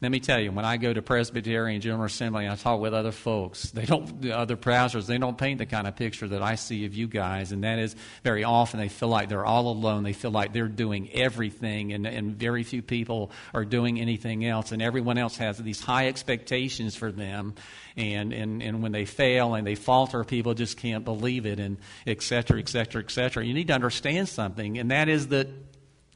Let 0.03 0.11
me 0.11 0.21
tell 0.21 0.39
you, 0.39 0.53
when 0.53 0.67
I 0.67 0.77
go 0.77 0.93
to 0.93 1.01
Presbyterian 1.01 1.81
General 1.81 2.05
Assembly 2.05 2.45
and 2.45 2.53
I 2.53 2.57
talk 2.57 2.79
with 2.79 2.93
other 2.93 3.13
folks, 3.13 3.71
they 3.71 3.87
don't, 3.87 4.21
the 4.21 4.37
other 4.37 4.57
pastors, 4.57 5.07
they 5.07 5.17
don't 5.17 5.39
paint 5.39 5.61
the 5.61 5.67
kind 5.67 5.87
of 5.87 5.97
picture 5.97 6.29
that 6.29 6.43
I 6.43 6.57
see 6.57 6.85
of 6.85 6.93
you 6.93 7.07
guys. 7.07 7.53
And 7.53 7.65
that 7.65 7.79
is 7.79 7.97
very 8.23 8.45
often 8.45 8.81
they 8.81 8.91
feel 8.91 9.09
like 9.09 9.31
they're 9.31 9.47
all 9.47 9.69
alone. 9.69 10.03
They 10.03 10.13
feel 10.13 10.31
like 10.31 10.53
they're 10.53 10.69
doing 10.69 11.11
everything 11.15 11.95
and, 11.95 12.07
and 12.07 12.37
very 12.37 12.65
few 12.65 12.83
people 12.83 13.31
are 13.55 13.65
doing 13.65 13.99
anything 13.99 14.45
else. 14.45 14.73
And 14.73 14.83
everyone 14.83 15.17
else 15.17 15.39
has 15.39 15.57
these 15.57 15.81
high 15.81 16.09
expectations 16.09 16.95
for 16.97 17.11
them. 17.11 17.55
And, 17.97 18.35
and, 18.35 18.63
and 18.63 18.83
when 18.83 18.93
they 18.93 19.07
fail 19.07 19.55
and 19.55 19.67
they 19.67 19.77
falter, 19.77 20.23
people 20.23 20.53
just 20.53 20.77
can't 20.77 21.07
believe 21.07 21.47
it 21.47 21.59
and 21.59 21.79
et 22.07 22.21
cetera, 22.21 22.59
et 22.59 22.69
cetera, 22.69 23.03
et 23.03 23.11
cetera. 23.11 23.43
You 23.43 23.55
need 23.55 23.69
to 23.69 23.75
understand 23.75 24.29
something, 24.29 24.77
and 24.77 24.91
that 24.91 25.09
is 25.09 25.29
that 25.29 25.49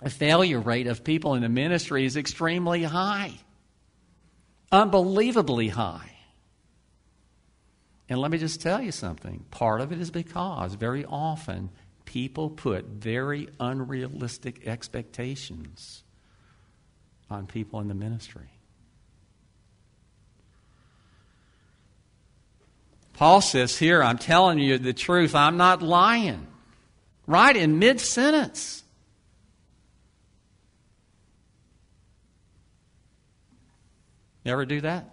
the 0.00 0.10
failure 0.10 0.60
rate 0.60 0.86
of 0.86 1.04
people 1.04 1.34
in 1.34 1.42
the 1.42 1.48
ministry 1.48 2.04
is 2.04 2.16
extremely 2.16 2.82
high 2.82 3.32
unbelievably 4.70 5.68
high. 5.68 6.12
And 8.08 8.18
let 8.18 8.30
me 8.30 8.38
just 8.38 8.60
tell 8.60 8.80
you 8.80 8.92
something. 8.92 9.44
Part 9.50 9.80
of 9.80 9.92
it 9.92 10.00
is 10.00 10.10
because 10.10 10.74
very 10.74 11.04
often 11.04 11.70
people 12.04 12.48
put 12.48 12.86
very 12.86 13.48
unrealistic 13.60 14.66
expectations 14.66 16.04
on 17.30 17.46
people 17.46 17.80
in 17.80 17.88
the 17.88 17.94
ministry. 17.94 18.48
Paul 23.12 23.40
says 23.40 23.76
here, 23.76 24.02
I'm 24.02 24.16
telling 24.16 24.58
you 24.58 24.78
the 24.78 24.92
truth, 24.92 25.34
I'm 25.34 25.56
not 25.56 25.82
lying. 25.82 26.46
Right 27.26 27.54
in 27.54 27.78
mid 27.78 28.00
sentence. 28.00 28.84
You 34.48 34.52
ever 34.52 34.64
do 34.64 34.80
that? 34.80 35.04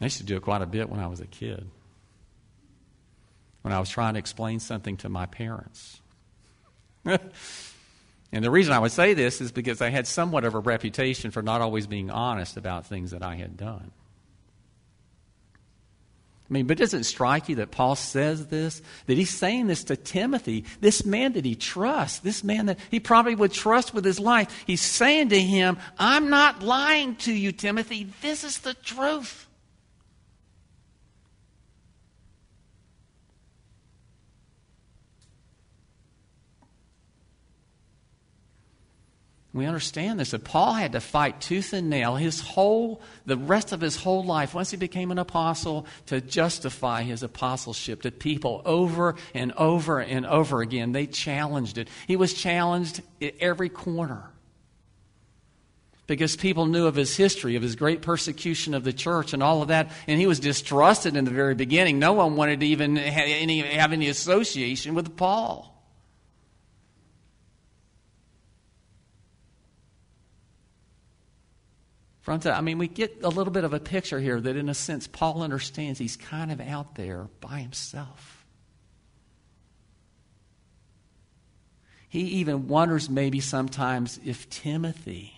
I 0.00 0.04
used 0.04 0.16
to 0.16 0.24
do 0.24 0.38
it 0.38 0.40
quite 0.40 0.62
a 0.62 0.66
bit 0.66 0.88
when 0.88 0.98
I 0.98 1.06
was 1.06 1.20
a 1.20 1.26
kid. 1.26 1.68
When 3.60 3.74
I 3.74 3.78
was 3.78 3.90
trying 3.90 4.14
to 4.14 4.18
explain 4.18 4.58
something 4.58 4.96
to 4.98 5.10
my 5.10 5.26
parents. 5.26 6.00
and 7.04 7.20
the 8.32 8.50
reason 8.50 8.72
I 8.72 8.78
would 8.78 8.92
say 8.92 9.12
this 9.12 9.42
is 9.42 9.52
because 9.52 9.82
I 9.82 9.90
had 9.90 10.06
somewhat 10.06 10.46
of 10.46 10.54
a 10.54 10.58
reputation 10.58 11.32
for 11.32 11.42
not 11.42 11.60
always 11.60 11.86
being 11.86 12.08
honest 12.10 12.56
about 12.56 12.86
things 12.86 13.10
that 13.10 13.22
I 13.22 13.34
had 13.34 13.58
done. 13.58 13.90
I 16.48 16.54
mean, 16.54 16.66
but 16.66 16.78
doesn't 16.78 17.00
it 17.00 17.04
strike 17.04 17.50
you 17.50 17.56
that 17.56 17.70
Paul 17.70 17.94
says 17.94 18.46
this? 18.46 18.80
That 19.06 19.18
he's 19.18 19.28
saying 19.28 19.66
this 19.66 19.84
to 19.84 19.96
Timothy, 19.96 20.64
this 20.80 21.04
man 21.04 21.34
that 21.34 21.44
he 21.44 21.54
trusts, 21.54 22.20
this 22.20 22.42
man 22.42 22.66
that 22.66 22.78
he 22.90 23.00
probably 23.00 23.34
would 23.34 23.52
trust 23.52 23.92
with 23.92 24.04
his 24.04 24.18
life. 24.18 24.64
He's 24.66 24.80
saying 24.80 25.28
to 25.30 25.40
him, 25.40 25.76
I'm 25.98 26.30
not 26.30 26.62
lying 26.62 27.16
to 27.16 27.32
you, 27.32 27.52
Timothy. 27.52 28.08
This 28.22 28.44
is 28.44 28.58
the 28.58 28.74
truth. 28.74 29.47
We 39.58 39.66
understand 39.66 40.20
this 40.20 40.30
that 40.30 40.44
Paul 40.44 40.74
had 40.74 40.92
to 40.92 41.00
fight 41.00 41.40
tooth 41.40 41.72
and 41.72 41.90
nail 41.90 42.14
his 42.14 42.40
whole, 42.40 43.00
the 43.26 43.36
rest 43.36 43.72
of 43.72 43.80
his 43.80 43.96
whole 43.96 44.24
life, 44.24 44.54
once 44.54 44.70
he 44.70 44.76
became 44.76 45.10
an 45.10 45.18
apostle, 45.18 45.84
to 46.06 46.20
justify 46.20 47.02
his 47.02 47.24
apostleship 47.24 48.02
to 48.02 48.12
people 48.12 48.62
over 48.64 49.16
and 49.34 49.50
over 49.52 49.98
and 49.98 50.24
over 50.26 50.60
again. 50.60 50.92
They 50.92 51.06
challenged 51.06 51.76
it. 51.76 51.88
He 52.06 52.14
was 52.14 52.34
challenged 52.34 53.02
at 53.20 53.34
every 53.40 53.68
corner 53.68 54.30
because 56.06 56.36
people 56.36 56.66
knew 56.66 56.86
of 56.86 56.94
his 56.94 57.16
history, 57.16 57.56
of 57.56 57.62
his 57.62 57.74
great 57.74 58.00
persecution 58.00 58.74
of 58.74 58.84
the 58.84 58.92
church 58.92 59.32
and 59.32 59.42
all 59.42 59.60
of 59.60 59.68
that, 59.68 59.90
and 60.06 60.20
he 60.20 60.28
was 60.28 60.38
distrusted 60.38 61.16
in 61.16 61.24
the 61.24 61.32
very 61.32 61.56
beginning. 61.56 61.98
No 61.98 62.12
one 62.12 62.36
wanted 62.36 62.60
to 62.60 62.66
even 62.66 62.94
have 62.94 63.24
any, 63.26 63.58
have 63.62 63.92
any 63.92 64.08
association 64.08 64.94
with 64.94 65.16
Paul. 65.16 65.67
I 72.28 72.60
mean, 72.60 72.78
we 72.78 72.88
get 72.88 73.22
a 73.22 73.28
little 73.28 73.52
bit 73.52 73.64
of 73.64 73.72
a 73.72 73.80
picture 73.80 74.20
here 74.20 74.40
that, 74.40 74.56
in 74.56 74.68
a 74.68 74.74
sense, 74.74 75.06
Paul 75.06 75.42
understands 75.42 75.98
he's 75.98 76.16
kind 76.16 76.52
of 76.52 76.60
out 76.60 76.94
there 76.94 77.28
by 77.40 77.60
himself. 77.60 78.44
He 82.08 82.20
even 82.20 82.68
wonders 82.68 83.10
maybe 83.10 83.40
sometimes 83.40 84.18
if 84.24 84.48
Timothy 84.48 85.34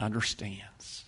understands. 0.00 1.04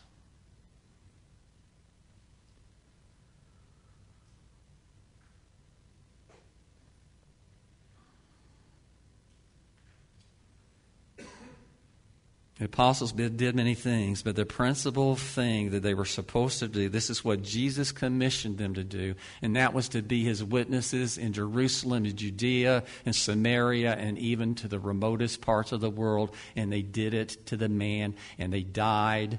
The 12.59 12.65
apostles 12.65 13.12
did 13.12 13.55
many 13.55 13.75
things, 13.75 14.25
but 14.25 14.35
the 14.35 14.45
principal 14.45 15.15
thing 15.15 15.71
that 15.71 15.85
they 15.85 15.95
were 15.95 16.05
supposed 16.05 16.59
to 16.59 16.67
do, 16.67 16.88
this 16.88 17.09
is 17.09 17.25
what 17.25 17.43
Jesus 17.43 17.93
commissioned 17.93 18.59
them 18.59 18.75
to 18.75 18.83
do, 18.83 19.15
and 19.41 19.55
that 19.55 19.75
was 19.75 19.88
to 19.91 20.03
be 20.03 20.25
his 20.25 20.43
witnesses 20.43 21.19
in 21.19 21.33
Jerusalem, 21.33 22.05
in 22.05 22.17
Judea, 22.17 22.83
in 23.05 23.12
Samaria, 23.12 23.95
and 23.95 24.19
even 24.19 24.57
to 24.57 24.67
the 24.67 24.81
remotest 24.81 25.41
parts 25.41 25.71
of 25.71 25.81
the 25.81 25.88
world. 25.88 26.35
And 26.57 26.73
they 26.73 26.83
did 26.83 27.15
it 27.15 27.47
to 27.47 27.57
the 27.57 27.69
man, 27.69 28.17
and 28.38 28.53
they 28.53 28.65
died 28.65 29.38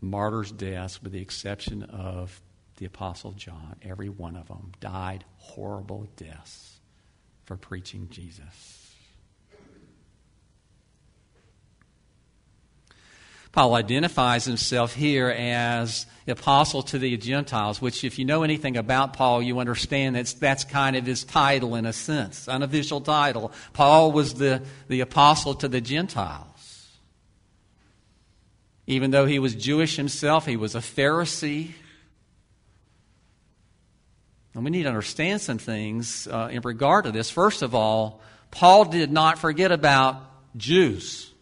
martyrs' 0.00 0.50
deaths, 0.50 1.02
with 1.02 1.12
the 1.12 1.20
exception 1.20 1.82
of 1.82 2.40
the 2.78 2.86
Apostle 2.86 3.32
John. 3.32 3.76
Every 3.82 4.08
one 4.08 4.34
of 4.34 4.48
them 4.48 4.72
died 4.80 5.24
horrible 5.36 6.08
deaths 6.16 6.80
for 7.44 7.58
preaching 7.58 8.08
Jesus. 8.10 8.85
Paul 13.56 13.74
identifies 13.74 14.44
himself 14.44 14.92
here 14.92 15.30
as 15.30 16.04
the 16.26 16.32
apostle 16.32 16.82
to 16.82 16.98
the 16.98 17.16
Gentiles, 17.16 17.80
which, 17.80 18.04
if 18.04 18.18
you 18.18 18.26
know 18.26 18.42
anything 18.42 18.76
about 18.76 19.14
Paul, 19.14 19.40
you 19.40 19.60
understand 19.60 20.14
that's, 20.14 20.34
that's 20.34 20.64
kind 20.64 20.94
of 20.94 21.06
his 21.06 21.24
title 21.24 21.74
in 21.74 21.86
a 21.86 21.92
sense, 21.94 22.48
unofficial 22.48 23.00
title. 23.00 23.50
Paul 23.72 24.12
was 24.12 24.34
the, 24.34 24.62
the 24.88 25.00
apostle 25.00 25.54
to 25.54 25.68
the 25.68 25.80
Gentiles. 25.80 26.98
Even 28.86 29.10
though 29.10 29.24
he 29.24 29.38
was 29.38 29.54
Jewish 29.54 29.96
himself, 29.96 30.44
he 30.44 30.58
was 30.58 30.74
a 30.74 30.80
Pharisee. 30.80 31.70
And 34.52 34.64
we 34.64 34.70
need 34.70 34.82
to 34.82 34.90
understand 34.90 35.40
some 35.40 35.56
things 35.56 36.28
uh, 36.30 36.50
in 36.52 36.60
regard 36.60 37.06
to 37.06 37.10
this. 37.10 37.30
First 37.30 37.62
of 37.62 37.74
all, 37.74 38.20
Paul 38.50 38.84
did 38.84 39.10
not 39.10 39.38
forget 39.38 39.72
about 39.72 40.20
Jews. 40.58 41.32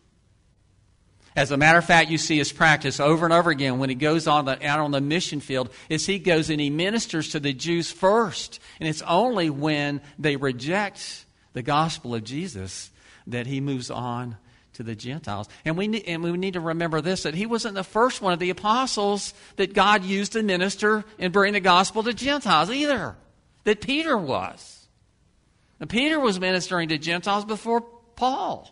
As 1.37 1.51
a 1.51 1.57
matter 1.57 1.79
of 1.79 1.85
fact, 1.85 2.11
you 2.11 2.19
see 2.19 2.39
his 2.39 2.53
practice 2.53 3.01
over 3.01 3.27
and 3.27 3.33
over 3.33 3.51
again 3.51 3.79
when 3.79 3.89
he 3.89 3.97
goes 3.97 4.29
on 4.29 4.45
the, 4.45 4.65
out 4.65 4.79
on 4.79 4.93
the 4.93 5.01
mission 5.01 5.41
field 5.41 5.71
is 5.89 6.07
he 6.07 6.21
goes 6.21 6.49
and 6.49 6.61
he 6.61 6.71
ministers 6.71 7.31
to 7.31 7.41
the 7.41 7.53
Jews 7.53 7.91
first. 7.91 8.61
And 8.79 8.89
it's 8.89 9.03
only 9.03 9.51
when 9.51 10.01
they 10.17 10.37
reject 10.37 11.25
the 11.53 11.63
gospel 11.63 12.15
of 12.15 12.23
Jesus 12.23 12.91
that 13.27 13.47
he 13.47 13.61
moves 13.61 13.91
on 13.91 14.37
to 14.75 14.85
the 14.85 14.95
Gentiles. 14.95 15.49
And 15.65 15.77
we, 15.77 15.89
need, 15.89 16.05
and 16.07 16.23
we 16.23 16.33
need 16.33 16.55
to 16.55 16.61
remember 16.61 17.01
this 17.01 17.25
that 17.25 17.35
he 17.35 17.47
wasn't 17.47 17.75
the 17.75 17.85
first 17.85 18.23
one 18.23 18.33
of 18.33 18.39
the 18.39 18.51
apostles 18.51 19.35
that 19.57 19.75
God 19.75 20.05
used 20.05 20.33
to 20.33 20.43
minister 20.43 21.05
and 21.19 21.33
bring 21.33 21.55
the 21.55 21.61
gospel 21.61 22.05
to 22.05 22.13
Gentiles 22.13 22.71
either, 22.71 23.17
that 23.65 23.81
Peter 23.81 24.17
was. 24.17 24.87
And 25.81 25.91
Peter 25.91 26.21
was 26.21 26.39
ministering 26.39 26.91
to 26.91 26.99
Gentiles 26.99 27.45
before 27.45 27.81
Paul. 28.15 28.71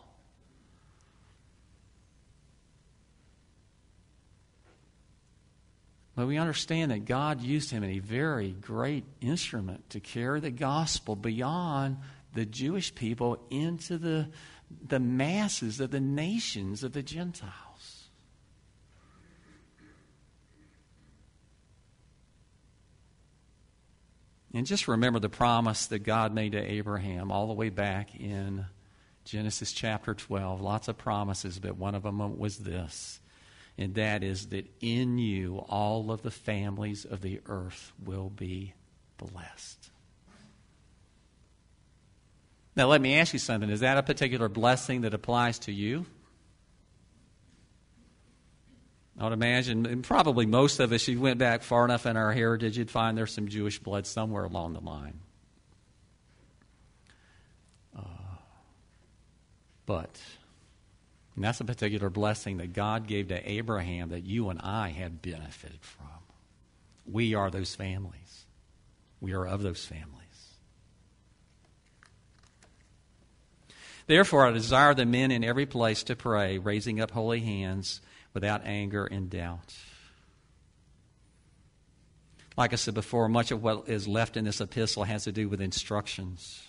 But 6.15 6.27
we 6.27 6.37
understand 6.37 6.91
that 6.91 7.07
God 7.07 7.41
used 7.41 7.71
him 7.71 7.83
in 7.83 7.91
a 7.91 7.99
very 7.99 8.51
great 8.53 9.05
instrument 9.21 9.89
to 9.91 10.01
carry 10.01 10.41
the 10.41 10.51
gospel 10.51 11.17
beyond 11.17 11.97
the 12.35 12.45
Jewish 12.45 12.95
people 12.95 13.39
into 13.51 13.97
the, 13.97 14.29
the 14.87 15.01
masses 15.01 15.81
of 15.81 15.91
the 15.91 16.01
nations 16.01 16.85
of 16.85 16.93
the 16.93 17.03
Gentiles. 17.03 18.09
And 24.55 24.67
just 24.67 24.87
remember 24.87 25.19
the 25.19 25.31
promise 25.31 25.87
that 25.87 26.01
God 26.01 26.35
made 26.35 26.53
to 26.53 26.59
Abraham 26.59 27.33
all 27.33 27.47
the 27.47 27.55
way 27.55 27.71
back 27.71 28.15
in 28.15 28.67
Genesis 29.25 29.73
chapter 29.73 30.13
12. 30.13 30.61
Lots 30.61 30.89
of 30.89 30.99
promises, 30.99 31.59
but 31.59 31.79
one 31.79 31.95
of 31.95 32.03
them 32.03 32.39
was 32.39 32.59
this 32.59 33.22
and 33.79 33.95
that 33.95 34.23
is 34.23 34.49
that 34.49 34.67
in 34.81 35.19
you 35.19 35.65
all 35.69 36.11
of 36.11 36.23
the 36.23 36.31
families 36.31 37.05
of 37.05 37.21
the 37.23 37.41
earth 37.47 37.93
will 38.05 38.31
be 38.31 38.75
blessed. 39.17 39.91
Now, 42.75 42.87
let 42.87 43.01
me 43.01 43.19
ask 43.19 43.33
you 43.33 43.39
something. 43.39 43.69
Is 43.69 43.81
that 43.81 43.99
a 43.99 44.03
particular 44.03 44.49
blessing 44.49 45.03
that 45.03 45.13
applies 45.13 45.59
to 45.61 45.73
you? 45.73 46.07
I 49.19 49.25
would 49.25 49.35
imagine, 49.35 49.85
and 49.85 50.03
probably 50.03 50.47
most 50.47 50.81
of 50.81 50.91
us, 50.91 51.03
if 51.03 51.11
you 51.11 51.21
went 51.21 51.39
back 51.39 51.63
far 51.63 51.85
enough 51.85 52.07
in 52.07 52.17
our 52.17 52.33
heritage, 52.33 52.79
you'd 52.79 52.91
find 52.91 53.17
there's 53.17 53.33
some 53.33 53.49
Jewish 53.49 53.79
blood 53.79 54.07
somewhere 54.07 54.45
along 54.45 54.73
the 54.73 54.81
line. 54.81 55.21
Uh, 57.95 58.01
but 59.85 60.19
and 61.35 61.45
that's 61.45 61.61
a 61.61 61.65
particular 61.65 62.11
blessing 62.11 62.59
that 62.59 62.73
God 62.73 63.07
gave 63.07 63.29
to 63.29 63.51
Abraham 63.51 64.11
that 64.11 64.25
you 64.25 64.51
and 64.51 64.61
I 64.61 64.91
have 64.91 65.23
benefited 65.23 65.81
from. 65.81 66.07
We 67.11 67.35
are 67.35 67.51
those 67.51 67.75
families. 67.75 68.45
We 69.21 69.33
are 69.33 69.47
of 69.47 69.63
those 69.63 69.85
families. 69.85 70.19
Therefore, 74.07 74.47
I 74.47 74.51
desire 74.51 74.95
the 74.95 75.07
men 75.07 75.31
in 75.31 75.45
every 75.45 75.65
place 75.65 76.03
to 76.05 76.17
pray, 76.17 76.59
raising 76.59 77.01
up 77.01 77.13
holy 77.13 77.41
hands 77.41 78.01
without 78.35 78.67
anger 78.67 79.07
and 79.07 79.31
doubt. 79.31 79.75
Like 82.57 82.73
I 82.73 82.77
said 82.77 82.95
before, 82.95 83.29
much 83.29 83.51
of 83.51 83.63
what 83.63 83.89
is 83.89 84.07
left 84.07 84.37
in 84.37 84.45
this 84.45 84.61
epistle 84.61 85.05
has 85.05 85.25
to 85.25 85.33
do 85.33 85.49
with 85.49 85.61
instructions. 85.61 86.63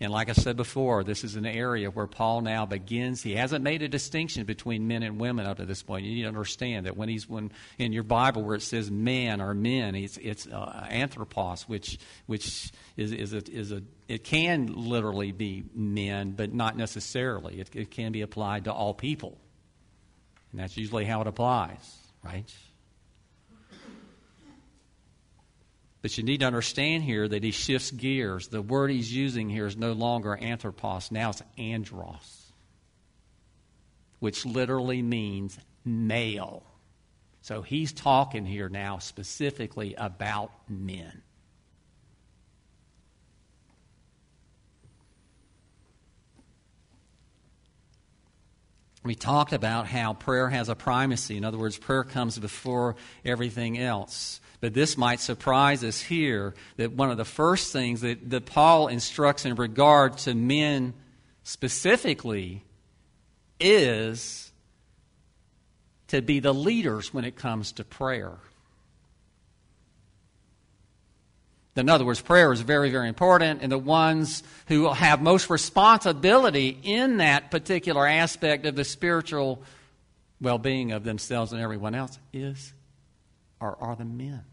And 0.00 0.12
like 0.12 0.28
I 0.28 0.32
said 0.32 0.56
before, 0.56 1.02
this 1.02 1.24
is 1.24 1.34
an 1.34 1.44
area 1.44 1.90
where 1.90 2.06
Paul 2.06 2.42
now 2.42 2.66
begins. 2.66 3.20
He 3.20 3.34
hasn't 3.34 3.64
made 3.64 3.82
a 3.82 3.88
distinction 3.88 4.44
between 4.44 4.86
men 4.86 5.02
and 5.02 5.20
women 5.20 5.44
up 5.44 5.56
to 5.56 5.66
this 5.66 5.82
point. 5.82 6.04
You 6.04 6.14
need 6.14 6.22
to 6.22 6.28
understand 6.28 6.86
that 6.86 6.96
when 6.96 7.08
he's 7.08 7.28
when 7.28 7.50
in 7.78 7.92
your 7.92 8.04
Bible 8.04 8.42
where 8.42 8.54
it 8.54 8.62
says 8.62 8.92
men 8.92 9.40
or 9.40 9.54
men, 9.54 9.96
it's 9.96 10.16
it's 10.18 10.46
uh, 10.46 10.86
anthropos, 10.88 11.62
which 11.62 11.98
which 12.26 12.70
is 12.96 13.10
is 13.12 13.32
a, 13.32 13.42
is 13.50 13.72
a 13.72 13.82
it 14.06 14.22
can 14.22 14.72
literally 14.72 15.32
be 15.32 15.64
men, 15.74 16.30
but 16.30 16.54
not 16.54 16.76
necessarily. 16.76 17.58
It, 17.60 17.70
it 17.74 17.90
can 17.90 18.12
be 18.12 18.20
applied 18.20 18.64
to 18.64 18.72
all 18.72 18.94
people, 18.94 19.36
and 20.52 20.60
that's 20.60 20.76
usually 20.76 21.06
how 21.06 21.22
it 21.22 21.26
applies, 21.26 21.96
right? 22.22 22.48
But 26.00 26.16
you 26.16 26.22
need 26.24 26.40
to 26.40 26.46
understand 26.46 27.02
here 27.02 27.26
that 27.26 27.42
he 27.42 27.50
shifts 27.50 27.90
gears. 27.90 28.48
The 28.48 28.62
word 28.62 28.90
he's 28.90 29.12
using 29.12 29.48
here 29.48 29.66
is 29.66 29.76
no 29.76 29.92
longer 29.92 30.36
anthropos, 30.36 31.10
now 31.10 31.30
it's 31.30 31.42
andros, 31.56 32.52
which 34.20 34.46
literally 34.46 35.02
means 35.02 35.58
male. 35.84 36.62
So 37.40 37.62
he's 37.62 37.92
talking 37.92 38.44
here 38.44 38.68
now 38.68 38.98
specifically 38.98 39.94
about 39.96 40.52
men. 40.68 41.22
We 49.02 49.14
talked 49.14 49.54
about 49.54 49.86
how 49.86 50.12
prayer 50.12 50.50
has 50.50 50.68
a 50.68 50.74
primacy. 50.74 51.38
In 51.38 51.44
other 51.44 51.56
words, 51.56 51.78
prayer 51.78 52.04
comes 52.04 52.38
before 52.38 52.96
everything 53.24 53.78
else. 53.78 54.40
But 54.60 54.74
this 54.74 54.98
might 54.98 55.20
surprise 55.20 55.84
us 55.84 56.00
here 56.00 56.54
that 56.76 56.92
one 56.92 57.10
of 57.10 57.16
the 57.16 57.24
first 57.24 57.72
things 57.72 58.00
that, 58.00 58.28
that 58.30 58.46
Paul 58.46 58.88
instructs 58.88 59.44
in 59.44 59.54
regard 59.54 60.18
to 60.18 60.34
men 60.34 60.94
specifically 61.44 62.64
is 63.60 64.50
to 66.08 66.22
be 66.22 66.40
the 66.40 66.54
leaders 66.54 67.14
when 67.14 67.24
it 67.24 67.36
comes 67.36 67.72
to 67.72 67.84
prayer. 67.84 68.32
In 71.76 71.88
other 71.88 72.04
words, 72.04 72.20
prayer 72.20 72.52
is 72.52 72.60
very, 72.60 72.90
very 72.90 73.08
important, 73.08 73.62
and 73.62 73.70
the 73.70 73.78
ones 73.78 74.42
who 74.66 74.92
have 74.92 75.22
most 75.22 75.48
responsibility 75.48 76.76
in 76.82 77.18
that 77.18 77.52
particular 77.52 78.04
aspect 78.04 78.66
of 78.66 78.74
the 78.74 78.84
spiritual 78.84 79.62
well 80.40 80.58
being 80.58 80.90
of 80.90 81.04
themselves 81.04 81.52
and 81.52 81.60
everyone 81.60 81.94
else 81.94 82.18
is 82.32 82.72
or 83.60 83.76
are 83.80 83.96
the 83.96 84.04
men. 84.04 84.44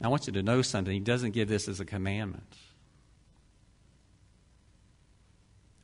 I 0.00 0.08
want 0.08 0.26
you 0.26 0.32
to 0.34 0.42
know 0.42 0.62
something. 0.62 0.92
He 0.92 1.00
doesn't 1.00 1.32
give 1.32 1.48
this 1.48 1.68
as 1.68 1.80
a 1.80 1.84
commandment. 1.84 2.56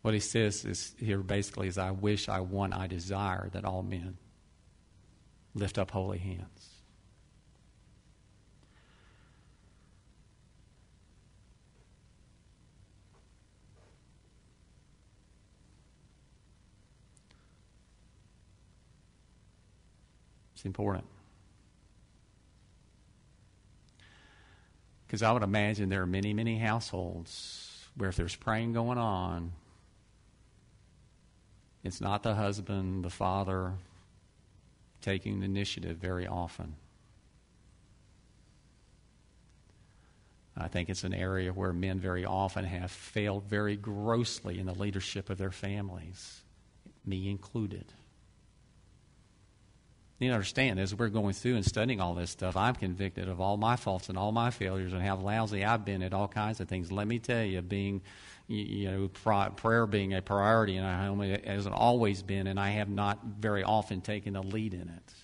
What 0.03 0.15
he 0.15 0.21
says 0.21 0.65
is 0.65 0.95
here 0.99 1.19
basically 1.19 1.67
is 1.67 1.79
I 1.79 1.91
wish, 1.91 2.29
I 2.29 2.41
want, 2.41 2.75
I 2.75 2.87
desire 2.87 3.49
that 3.53 3.65
all 3.65 3.83
men 3.83 4.19
lift 5.55 5.79
up 5.79 5.91
holy 5.91 6.19
hands. 6.19 6.64
Important. 20.65 21.05
Because 25.07 25.23
I 25.23 25.31
would 25.31 25.43
imagine 25.43 25.91
there 25.91 26.03
are 26.03 26.07
many, 26.07 26.33
many 26.33 26.59
households 26.59 27.87
where 27.97 28.09
if 28.09 28.17
there's 28.17 28.35
praying 28.35 28.73
going 28.73 28.99
on, 28.99 29.53
it's 31.85 32.01
not 32.01 32.23
the 32.23 32.35
husband, 32.35 33.05
the 33.05 33.11
father 33.11 33.75
taking 35.03 35.41
the 35.41 35.45
initiative 35.45 35.99
very 35.99 36.27
often. 36.27 36.75
I 40.57 40.69
think 40.69 40.89
it's 40.89 41.05
an 41.05 41.13
area 41.13 41.53
where 41.53 41.73
men 41.73 42.01
very 42.01 42.25
often 42.25 42.65
have 42.65 42.91
failed 42.91 43.45
very 43.45 43.77
grossly 43.77 44.59
in 44.59 44.67
the 44.67 44.75
leadership 44.75 45.29
of 45.29 45.37
their 45.37 45.51
families, 45.51 46.43
me 47.05 47.29
included. 47.29 47.93
You 50.21 50.31
understand, 50.31 50.79
as 50.79 50.95
we're 50.95 51.09
going 51.09 51.35
through 51.35 51.57
and 51.57 51.65
studying 51.65 52.01
all 52.01 52.15
this 52.15 52.31
stuff, 52.31 52.57
I'm 52.57 52.75
convicted 52.75 53.29
of 53.29 53.41
all 53.41 53.57
my 53.57 53.77
faults 53.77 54.09
and 54.09 54.17
all 54.17 54.33
my 54.33 54.51
failures 54.51 54.93
and 54.93 55.03
how 55.03 55.17
lousy 55.17 55.65
I've 55.65 55.85
been 55.85 56.03
at 56.03 56.15
all 56.15 56.29
kinds 56.29 56.61
of 56.61 56.69
things. 56.69 56.93
Let 56.93 57.07
me 57.09 57.19
tell 57.19 57.43
you, 57.43 57.61
being 57.61 58.01
you 58.47 58.91
know, 58.91 59.09
prayer 59.57 59.87
being 59.87 60.15
a 60.15 60.23
priority 60.23 60.77
in 60.77 60.85
our 60.85 60.99
home 60.99 61.21
hasn't 61.21 61.75
always 61.75 62.23
been, 62.23 62.47
and 62.47 62.61
I 62.61 62.71
have 62.71 62.89
not 62.89 63.19
very 63.41 63.65
often 63.65 64.01
taken 64.03 64.37
a 64.37 64.43
lead 64.43 64.75
in 64.75 64.83
it. 64.83 65.15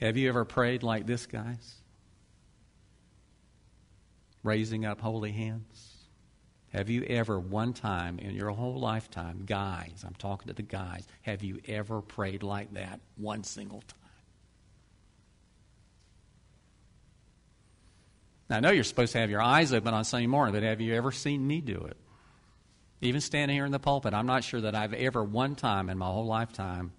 Have 0.00 0.16
you 0.16 0.28
ever 0.28 0.44
prayed 0.44 0.82
like 0.82 1.06
this, 1.06 1.26
guys? 1.26 1.74
Raising 4.42 4.84
up 4.84 5.00
holy 5.00 5.32
hands? 5.32 5.93
Have 6.74 6.90
you 6.90 7.04
ever, 7.04 7.38
one 7.38 7.72
time 7.72 8.18
in 8.18 8.34
your 8.34 8.50
whole 8.50 8.80
lifetime, 8.80 9.44
guys, 9.46 10.02
I'm 10.04 10.14
talking 10.14 10.48
to 10.48 10.54
the 10.54 10.62
guys, 10.62 11.06
have 11.22 11.44
you 11.44 11.60
ever 11.68 12.02
prayed 12.02 12.42
like 12.42 12.74
that 12.74 12.98
one 13.16 13.44
single 13.44 13.80
time? 13.82 14.10
Now, 18.50 18.56
I 18.56 18.60
know 18.60 18.72
you're 18.72 18.82
supposed 18.82 19.12
to 19.12 19.18
have 19.18 19.30
your 19.30 19.40
eyes 19.40 19.72
open 19.72 19.94
on 19.94 20.04
Sunday 20.04 20.26
morning, 20.26 20.52
but 20.52 20.64
have 20.64 20.80
you 20.80 20.94
ever 20.94 21.12
seen 21.12 21.46
me 21.46 21.60
do 21.60 21.76
it? 21.76 21.96
Even 23.00 23.20
standing 23.20 23.56
here 23.56 23.66
in 23.66 23.72
the 23.72 23.78
pulpit, 23.78 24.12
I'm 24.12 24.26
not 24.26 24.42
sure 24.42 24.62
that 24.62 24.74
I've 24.74 24.94
ever 24.94 25.22
one 25.22 25.54
time 25.54 25.88
in 25.88 25.96
my 25.96 26.06
whole 26.06 26.26
lifetime 26.26 26.92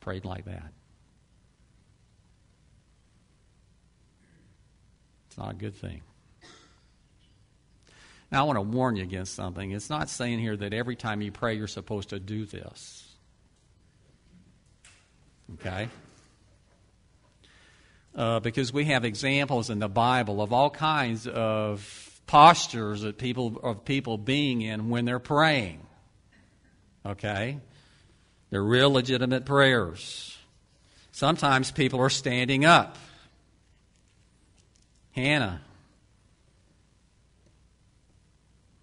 prayed 0.00 0.26
like 0.26 0.44
that. 0.44 0.72
It's 5.28 5.38
not 5.38 5.52
a 5.52 5.54
good 5.54 5.74
thing. 5.74 6.02
Now, 8.32 8.40
I 8.40 8.42
want 8.44 8.56
to 8.56 8.62
warn 8.62 8.96
you 8.96 9.02
against 9.04 9.34
something. 9.34 9.70
It's 9.70 9.90
not 9.90 10.08
saying 10.08 10.40
here 10.40 10.56
that 10.56 10.72
every 10.72 10.96
time 10.96 11.22
you 11.22 11.30
pray, 11.30 11.54
you're 11.54 11.68
supposed 11.68 12.08
to 12.08 12.18
do 12.18 12.46
this. 12.46 13.06
Okay? 15.54 15.88
uh, 18.14 18.40
because 18.40 18.72
we 18.72 18.86
have 18.86 19.04
examples 19.04 19.70
in 19.70 19.78
the 19.78 19.88
Bible 19.88 20.42
of 20.42 20.52
all 20.52 20.70
kinds 20.70 21.26
of 21.26 22.20
postures 22.26 23.02
that 23.02 23.18
people 23.18 23.58
of 23.62 23.84
people 23.84 24.18
being 24.18 24.62
in 24.62 24.88
when 24.88 25.04
they're 25.04 25.18
praying. 25.18 25.86
Okay, 27.04 27.58
they're 28.50 28.62
real 28.62 28.90
legitimate 28.90 29.44
prayers. 29.44 30.36
Sometimes 31.10 31.70
people 31.70 32.00
are 32.00 32.10
standing 32.10 32.64
up. 32.64 32.96
Hannah, 35.12 35.60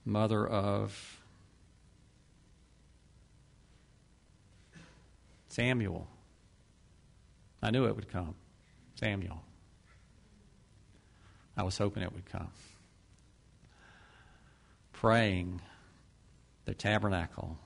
mother 0.10 0.46
of 0.46 1.22
Samuel. 5.48 6.08
I 7.62 7.72
knew 7.72 7.86
it 7.86 7.96
would 7.96 8.10
come. 8.10 8.36
Samuel. 8.96 9.42
I 11.56 11.64
was 11.64 11.78
hoping 11.78 12.04
it 12.04 12.14
would 12.14 12.26
come. 12.26 12.50
Praying 14.94 15.62
the 16.66 16.74
tabernacle 16.74 17.58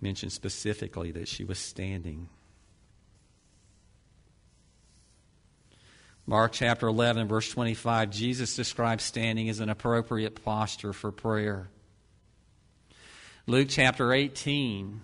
mentioned 0.00 0.32
specifically 0.32 1.10
that 1.12 1.28
she 1.28 1.44
was 1.44 1.58
standing. 1.58 2.28
Mark 6.30 6.52
chapter 6.52 6.86
11, 6.86 7.26
verse 7.26 7.50
25, 7.50 8.08
Jesus 8.10 8.54
describes 8.54 9.02
standing 9.02 9.48
as 9.48 9.58
an 9.58 9.68
appropriate 9.68 10.44
posture 10.44 10.92
for 10.92 11.10
prayer. 11.10 11.68
Luke 13.48 13.66
chapter 13.68 14.12
18, 14.12 15.00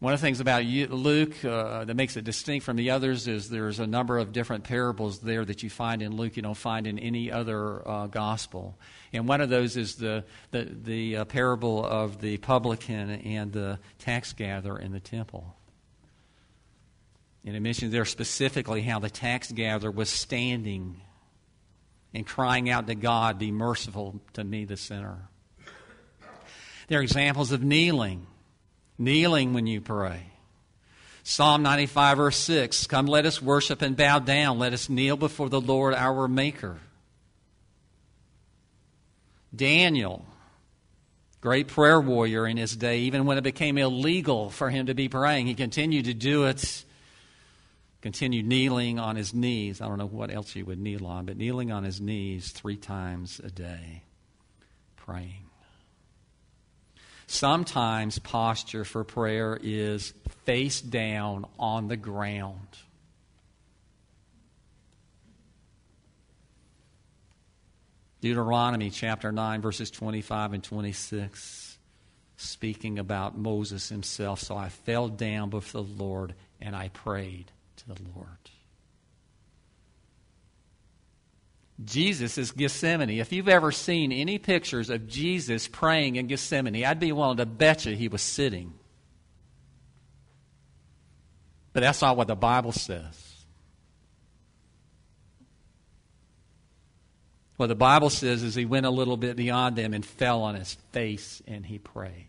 one 0.00 0.12
of 0.12 0.18
the 0.18 0.26
things 0.26 0.40
about 0.40 0.64
Luke 0.64 1.44
uh, 1.44 1.84
that 1.84 1.94
makes 1.94 2.16
it 2.16 2.24
distinct 2.24 2.66
from 2.66 2.74
the 2.74 2.90
others 2.90 3.28
is 3.28 3.48
there's 3.48 3.78
a 3.78 3.86
number 3.86 4.18
of 4.18 4.32
different 4.32 4.64
parables 4.64 5.20
there 5.20 5.44
that 5.44 5.62
you 5.62 5.70
find 5.70 6.02
in 6.02 6.16
Luke 6.16 6.34
you 6.34 6.42
don't 6.42 6.56
find 6.56 6.88
in 6.88 6.98
any 6.98 7.30
other 7.30 7.88
uh, 7.88 8.08
gospel. 8.08 8.76
And 9.12 9.28
one 9.28 9.40
of 9.40 9.50
those 9.50 9.76
is 9.76 9.94
the, 9.94 10.24
the, 10.50 10.64
the 10.82 11.16
uh, 11.18 11.24
parable 11.26 11.86
of 11.86 12.20
the 12.20 12.38
publican 12.38 13.08
and 13.08 13.52
the 13.52 13.78
tax 14.00 14.32
gatherer 14.32 14.80
in 14.80 14.90
the 14.90 14.98
temple. 14.98 15.54
And 17.44 17.56
it 17.56 17.60
mentions 17.60 17.92
there 17.92 18.04
specifically 18.04 18.82
how 18.82 18.98
the 18.98 19.10
tax 19.10 19.50
gatherer 19.50 19.90
was 19.90 20.10
standing 20.10 21.00
and 22.12 22.26
crying 22.26 22.68
out 22.68 22.86
to 22.86 22.94
God, 22.94 23.38
Be 23.38 23.52
merciful 23.52 24.20
to 24.34 24.44
me, 24.44 24.64
the 24.64 24.76
sinner. 24.76 25.28
There 26.88 27.00
are 27.00 27.02
examples 27.02 27.52
of 27.52 27.62
kneeling 27.62 28.26
kneeling 28.98 29.54
when 29.54 29.66
you 29.66 29.80
pray. 29.80 30.22
Psalm 31.22 31.62
95, 31.62 32.16
verse 32.16 32.36
6 32.36 32.86
Come, 32.86 33.06
let 33.06 33.26
us 33.26 33.40
worship 33.40 33.82
and 33.82 33.96
bow 33.96 34.18
down. 34.18 34.58
Let 34.58 34.72
us 34.72 34.88
kneel 34.88 35.16
before 35.16 35.48
the 35.48 35.60
Lord 35.60 35.94
our 35.94 36.26
Maker. 36.26 36.78
Daniel, 39.54 40.26
great 41.40 41.68
prayer 41.68 42.00
warrior 42.00 42.46
in 42.46 42.56
his 42.56 42.76
day, 42.76 43.00
even 43.00 43.24
when 43.24 43.38
it 43.38 43.44
became 43.44 43.78
illegal 43.78 44.50
for 44.50 44.68
him 44.68 44.86
to 44.86 44.94
be 44.94 45.08
praying, 45.08 45.46
he 45.46 45.54
continued 45.54 46.04
to 46.04 46.14
do 46.14 46.44
it, 46.44 46.84
continued 48.00 48.46
kneeling 48.46 48.98
on 48.98 49.16
his 49.16 49.34
knees. 49.34 49.80
I 49.80 49.88
don't 49.88 49.98
know 49.98 50.06
what 50.06 50.32
else 50.32 50.52
he 50.52 50.62
would 50.62 50.78
kneel 50.78 51.06
on, 51.06 51.26
but 51.26 51.36
kneeling 51.36 51.72
on 51.72 51.84
his 51.84 52.00
knees 52.00 52.52
three 52.52 52.76
times 52.76 53.40
a 53.42 53.50
day, 53.50 54.02
praying. 54.96 55.44
Sometimes 57.26 58.18
posture 58.18 58.84
for 58.84 59.04
prayer 59.04 59.58
is 59.60 60.14
face 60.44 60.80
down 60.80 61.44
on 61.58 61.88
the 61.88 61.96
ground. 61.96 62.68
Deuteronomy 68.20 68.90
chapter 68.90 69.30
9, 69.30 69.60
verses 69.60 69.90
25 69.90 70.54
and 70.54 70.64
26, 70.64 71.78
speaking 72.36 72.98
about 72.98 73.38
Moses 73.38 73.88
himself. 73.88 74.40
So 74.40 74.56
I 74.56 74.70
fell 74.70 75.08
down 75.08 75.50
before 75.50 75.84
the 75.84 76.02
Lord 76.02 76.34
and 76.60 76.74
I 76.74 76.88
prayed 76.88 77.52
the 77.88 78.02
Lord. 78.14 78.28
Jesus 81.84 82.38
is 82.38 82.50
Gethsemane. 82.50 83.10
If 83.10 83.32
you've 83.32 83.48
ever 83.48 83.70
seen 83.70 84.10
any 84.10 84.38
pictures 84.38 84.90
of 84.90 85.06
Jesus 85.06 85.68
praying 85.68 86.16
in 86.16 86.26
Gethsemane, 86.26 86.84
I'd 86.84 86.98
be 86.98 87.12
willing 87.12 87.36
to 87.36 87.46
bet 87.46 87.86
you 87.86 87.94
he 87.94 88.08
was 88.08 88.22
sitting. 88.22 88.72
But 91.72 91.80
that's 91.80 92.02
not 92.02 92.16
what 92.16 92.26
the 92.26 92.34
Bible 92.34 92.72
says. 92.72 93.28
What 97.56 97.68
the 97.68 97.74
Bible 97.74 98.10
says 98.10 98.42
is 98.42 98.54
he 98.54 98.64
went 98.64 98.86
a 98.86 98.90
little 98.90 99.16
bit 99.16 99.36
beyond 99.36 99.76
them 99.76 99.92
and 99.92 100.04
fell 100.04 100.42
on 100.42 100.54
his 100.54 100.74
face 100.92 101.42
and 101.46 101.66
he 101.66 101.78
prayed. 101.78 102.27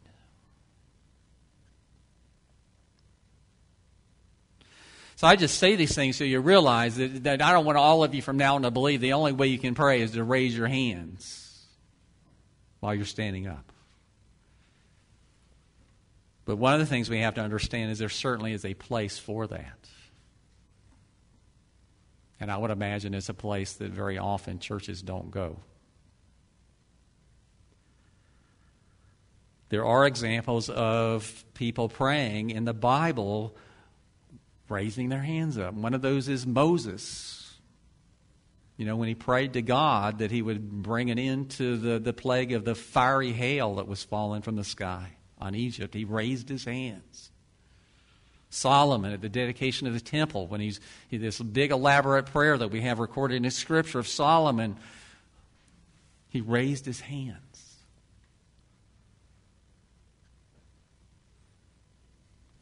So 5.20 5.28
I 5.28 5.36
just 5.36 5.60
say 5.60 5.76
these 5.76 5.94
things 5.94 6.16
so 6.16 6.24
you 6.24 6.40
realize 6.40 6.96
that, 6.96 7.26
that 7.26 7.42
I 7.42 7.52
don't 7.52 7.66
want 7.66 7.78
all 7.78 8.06
of 8.06 8.16
you 8.16 8.22
from 8.22 8.38
now 8.38 8.56
on 8.56 8.62
to 8.62 8.72
believe 8.72 9.02
the 9.02 9.12
only 9.12 9.34
way 9.34 9.48
you 9.48 9.60
can 9.60 9.76
pray 9.76 10.00
is 10.00 10.12
to 10.12 10.24
raise 10.24 10.58
your 10.58 10.68
hands 10.68 11.66
while 12.80 12.96
you're 12.96 13.04
standing 13.04 13.46
up. 13.46 13.70
But 16.46 16.56
one 16.56 16.74
of 16.74 16.80
the 16.80 16.86
things 16.86 17.10
we 17.10 17.20
have 17.20 17.36
to 17.36 17.42
understand 17.42 17.92
is 17.92 18.00
there 18.00 18.08
certainly 18.08 18.54
is 18.54 18.64
a 18.64 18.74
place 18.76 19.20
for 19.20 19.46
that. 19.48 19.90
And 22.40 22.50
I 22.50 22.56
would 22.56 22.72
imagine 22.72 23.14
it's 23.14 23.28
a 23.28 23.34
place 23.34 23.74
that 23.74 23.92
very 23.92 24.18
often 24.18 24.60
churches 24.60 25.02
don't 25.02 25.32
go. 25.32 25.60
There 29.68 29.84
are 29.84 30.08
examples 30.08 30.70
of 30.70 31.44
people 31.56 31.90
praying 31.90 32.52
in 32.52 32.64
the 32.64 32.74
Bible 32.74 33.58
raising 34.70 35.10
their 35.10 35.22
hands 35.22 35.58
up. 35.58 35.74
One 35.74 35.94
of 35.94 36.02
those 36.02 36.28
is 36.28 36.46
Moses. 36.46 37.54
You 38.78 38.86
know, 38.86 38.96
when 38.96 39.08
he 39.10 39.16
prayed 39.16 39.54
to 39.54 39.62
God 39.62 40.20
that 40.20 40.32
he 40.32 40.42
would 40.42 40.84
bring 40.84 41.12
an 41.12 41.20
end 41.20 41.52
to 41.52 41.78
the, 41.78 42.00
the 42.00 42.14
plague 42.14 42.54
of 42.54 42.64
the 42.64 42.76
fiery 42.76 43.34
hail 43.34 43.76
that 43.76 43.88
was 43.88 44.04
falling 44.04 44.42
from 44.42 44.56
the 44.56 44.64
sky 44.64 45.10
on 45.38 45.54
Egypt, 45.54 45.94
he 45.94 46.06
raised 46.06 46.48
his 46.48 46.64
hands. 46.64 47.32
Solomon 48.50 49.14
at 49.14 49.22
the 49.22 49.30
dedication 49.30 49.86
of 49.86 49.94
the 49.94 50.00
temple, 50.00 50.48
when 50.48 50.60
he's 50.62 50.80
he, 51.10 51.18
this 51.18 51.40
big 51.40 51.72
elaborate 51.72 52.28
prayer 52.28 52.58
that 52.58 52.72
we 52.72 52.82
have 52.82 53.00
recorded 53.00 53.44
in 53.44 53.52
scripture 53.52 54.00
of 54.00 54.08
Solomon, 54.08 54.76
he 56.30 56.42
raised 56.42 56.86
his 56.86 57.02
hands. 57.02 57.49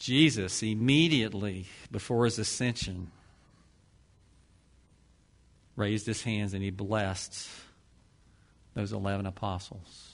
Jesus, 0.07 0.63
immediately 0.63 1.65
before 1.91 2.23
his 2.23 2.39
ascension, 2.39 3.11
raised 5.75 6.07
his 6.07 6.23
hands 6.23 6.53
and 6.53 6.63
he 6.63 6.69
blessed 6.69 7.45
those 8.73 8.93
11 8.93 9.25
apostles. 9.25 10.13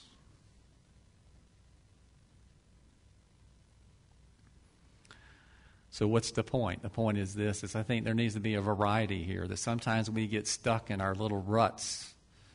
So 5.90 6.08
what's 6.08 6.32
the 6.32 6.42
point? 6.42 6.82
The 6.82 6.90
point 6.90 7.16
is 7.16 7.36
this 7.36 7.62
is 7.62 7.76
I 7.76 7.84
think 7.84 8.04
there 8.04 8.14
needs 8.14 8.34
to 8.34 8.40
be 8.40 8.54
a 8.54 8.60
variety 8.60 9.22
here 9.22 9.46
that 9.46 9.58
sometimes 9.58 10.10
we 10.10 10.26
get 10.26 10.48
stuck 10.48 10.90
in 10.90 11.00
our 11.00 11.14
little 11.14 11.40
ruts 11.40 12.13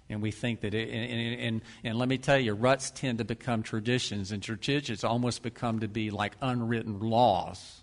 and 0.10 0.22
we 0.22 0.32
think 0.32 0.62
that 0.62 0.74
it, 0.74 0.90
and, 0.90 1.40
and, 1.40 1.62
and, 1.84 1.98
let 1.98 2.10
me 2.10 2.18
tell 2.18 2.38
you 2.38 2.54
ruts 2.54 2.90
tend 2.90 3.20
to 3.20 3.26
become 3.26 3.62
traditions 3.62 4.32
and 4.32 4.42
traditions 4.42 5.04
almost 5.04 5.44
become 5.44 5.80
to 5.82 5.88
be 5.88 6.10
like 6.10 6.36
unwritten 6.42 7.00
laws. 7.00 7.82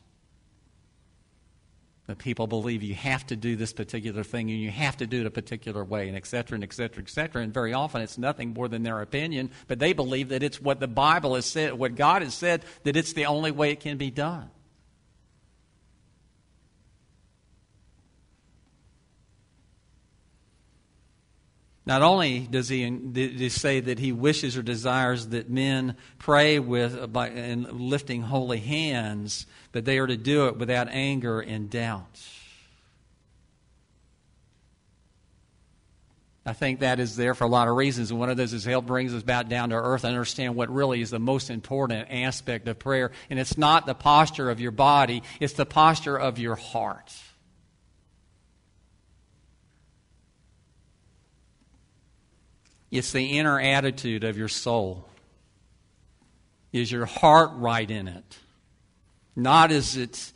That 2.09 2.19
people 2.19 2.47
believe 2.47 2.83
you 2.83 2.95
have 2.95 3.27
to 3.29 3.37
do 3.37 3.57
this 3.57 3.73
particular 3.73 4.23
thing 4.23 4.51
and 4.51 4.61
you 4.61 4.71
have 4.71 4.97
to 4.99 5.07
do 5.07 5.21
it 5.21 5.27
a 5.27 5.31
particular 5.31 5.85
way 5.85 6.09
and 6.09 6.17
et 6.17 6.27
cetera 6.27 6.57
and 6.57 6.65
et 6.65 6.73
cetera 6.73 7.03
et 7.03 7.11
cetera. 7.11 7.43
And 7.43 7.53
very 7.55 7.73
often 7.73 8.01
it's 8.01 8.19
nothing 8.19 8.55
more 8.55 8.69
than 8.69 8.83
their 8.83 9.01
opinion 9.01 9.51
but 9.67 9.79
they 9.79 9.93
believe 9.93 10.29
that 10.29 10.43
it's 10.43 10.61
what 10.61 10.79
the 10.79 10.87
bible 10.87 11.35
has 11.35 11.47
said 11.47 11.75
what 11.75 11.97
god 11.97 12.23
has 12.23 12.33
said 12.33 12.65
that 12.85 12.97
it's 12.97 13.13
the 13.15 13.27
only 13.27 13.51
way 13.51 13.73
it 13.73 13.81
can 13.81 13.97
be 13.97 14.11
done 14.11 14.49
Not 21.87 22.03
only 22.03 22.41
does 22.41 22.69
he, 22.69 22.85
he 23.15 23.49
say 23.49 23.79
that 23.79 24.01
he 24.01 24.11
wishes 24.11 24.57
or 24.57 24.63
desires 24.63 25.29
that 25.29 25.49
men 25.49 25.97
pray 26.19 26.59
with 26.59 27.13
by 27.13 27.29
and 27.29 27.71
lifting 27.81 28.23
holy 28.23 28.59
hands, 28.59 29.47
but 29.71 29.85
they 29.85 29.99
are 29.99 30.07
to 30.09 30.17
do 30.17 30.49
it 30.49 30.59
without 30.59 30.89
anger 30.89 31.41
and 31.41 31.71
doubt. 31.71 32.21
I 36.45 36.53
think 36.53 36.81
that 36.81 36.99
is 36.99 37.17
there 37.17 37.35
for 37.35 37.45
a 37.45 37.49
lot 37.49 37.69
of 37.69 37.77
reasons. 37.77 38.11
And 38.11 38.19
one 38.19 38.31
of 38.31 38.37
those 38.37 38.53
is 38.53 38.65
help 38.65 38.87
brings 38.87 39.15
us 39.15 39.23
back 39.23 39.49
down 39.49 39.71
to 39.71 39.77
earth 39.77 40.03
and 40.05 40.13
understand 40.13 40.57
what 40.57 40.73
really 40.73 41.01
is 41.01 41.11
the 41.11 41.19
most 41.21 41.51
important 41.51 42.09
aspect 42.11 42.67
of 42.67 42.81
prayer. 42.81 43.13
And 43.31 43.39
it's 43.39 43.59
not 43.59 43.87
the 43.87 43.95
posture 43.95 44.51
of 44.51 44.61
your 44.61 44.71
body, 44.73 45.23
it's 45.39 45.55
the 45.55 45.67
posture 45.67 46.17
of 46.17 46.39
your 46.39 46.57
heart. 46.57 47.13
It's 52.91 53.13
the 53.13 53.39
inner 53.39 53.61
attitude 53.61 54.25
of 54.25 54.39
your 54.39 54.49
soul. 54.49 55.05
Is 56.73 56.91
your 56.91 57.07
heart 57.07 57.51
right 57.55 57.91
in 57.91 58.09
it? 58.09 58.39
Not 59.35 59.71
as 59.73 59.97
it's. 59.97 60.33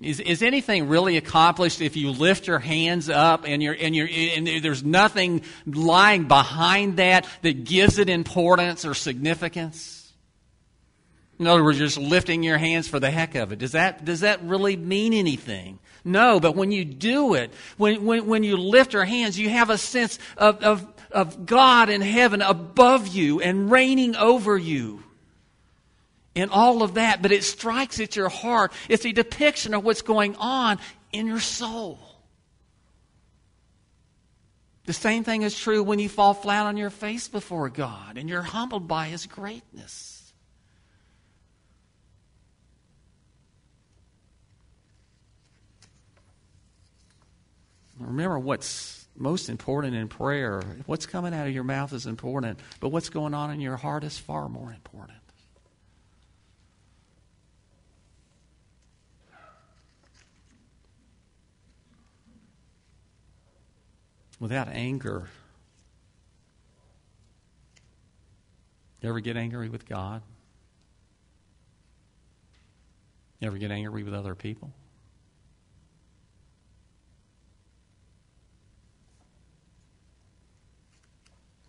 Is, 0.00 0.20
is 0.20 0.42
anything 0.42 0.88
really 0.88 1.16
accomplished 1.16 1.80
if 1.80 1.96
you 1.96 2.10
lift 2.12 2.46
your 2.46 2.60
hands 2.60 3.08
up 3.10 3.44
and, 3.44 3.60
you're, 3.60 3.76
and, 3.78 3.96
you're, 3.96 4.08
and 4.08 4.46
there's 4.62 4.84
nothing 4.84 5.42
lying 5.66 6.28
behind 6.28 6.98
that 6.98 7.26
that 7.42 7.64
gives 7.64 7.98
it 7.98 8.08
importance 8.08 8.84
or 8.84 8.94
significance? 8.94 10.12
In 11.40 11.48
other 11.48 11.64
words, 11.64 11.78
you're 11.78 11.88
just 11.88 11.98
lifting 11.98 12.44
your 12.44 12.58
hands 12.58 12.86
for 12.86 13.00
the 13.00 13.10
heck 13.10 13.34
of 13.34 13.50
it. 13.50 13.58
Does 13.58 13.72
that, 13.72 14.04
does 14.04 14.20
that 14.20 14.42
really 14.44 14.76
mean 14.76 15.12
anything? 15.12 15.80
No, 16.04 16.38
but 16.38 16.54
when 16.54 16.70
you 16.70 16.84
do 16.84 17.34
it, 17.34 17.52
when, 17.76 18.04
when, 18.04 18.26
when 18.26 18.44
you 18.44 18.56
lift 18.56 18.92
your 18.92 19.04
hands, 19.04 19.38
you 19.38 19.48
have 19.48 19.68
a 19.68 19.78
sense 19.78 20.18
of, 20.36 20.62
of 20.62 20.86
of 21.10 21.46
God 21.46 21.88
in 21.90 22.00
heaven 22.00 22.42
above 22.42 23.08
you 23.08 23.40
and 23.40 23.70
reigning 23.70 24.16
over 24.16 24.56
you. 24.56 25.02
And 26.36 26.50
all 26.50 26.82
of 26.82 26.94
that, 26.94 27.20
but 27.20 27.32
it 27.32 27.42
strikes 27.42 27.98
at 28.00 28.14
your 28.14 28.28
heart. 28.28 28.72
It's 28.88 29.04
a 29.04 29.12
depiction 29.12 29.74
of 29.74 29.84
what's 29.84 30.02
going 30.02 30.36
on 30.36 30.78
in 31.12 31.26
your 31.26 31.40
soul. 31.40 31.98
The 34.84 34.92
same 34.92 35.24
thing 35.24 35.42
is 35.42 35.58
true 35.58 35.82
when 35.82 35.98
you 35.98 36.08
fall 36.08 36.32
flat 36.32 36.64
on 36.64 36.76
your 36.76 36.90
face 36.90 37.28
before 37.28 37.68
God 37.68 38.16
and 38.16 38.28
you're 38.28 38.40
humbled 38.40 38.88
by 38.88 39.06
His 39.06 39.26
greatness. 39.26 40.32
Remember 47.98 48.38
what's 48.38 49.07
most 49.18 49.48
important 49.48 49.94
in 49.94 50.08
prayer. 50.08 50.62
What's 50.86 51.06
coming 51.06 51.34
out 51.34 51.46
of 51.46 51.52
your 51.52 51.64
mouth 51.64 51.92
is 51.92 52.06
important, 52.06 52.60
but 52.80 52.90
what's 52.90 53.08
going 53.08 53.34
on 53.34 53.50
in 53.50 53.60
your 53.60 53.76
heart 53.76 54.04
is 54.04 54.18
far 54.18 54.48
more 54.48 54.72
important. 54.72 55.18
Without 64.40 64.68
anger, 64.68 65.28
you 69.02 69.08
ever 69.08 69.18
get 69.18 69.36
angry 69.36 69.68
with 69.68 69.88
God? 69.88 70.22
You 73.40 73.48
ever 73.48 73.58
get 73.58 73.72
angry 73.72 74.04
with 74.04 74.14
other 74.14 74.36
people? 74.36 74.72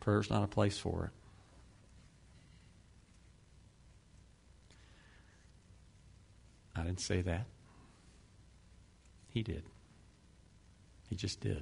Prayer's 0.09 0.31
not 0.31 0.43
a 0.43 0.47
place 0.47 0.79
for 0.79 1.05
it. 1.05 1.11
I 6.75 6.81
didn't 6.81 6.99
say 6.99 7.21
that. 7.21 7.45
He 9.27 9.43
did. 9.43 9.61
He 11.09 11.15
just 11.15 11.41
did. 11.41 11.61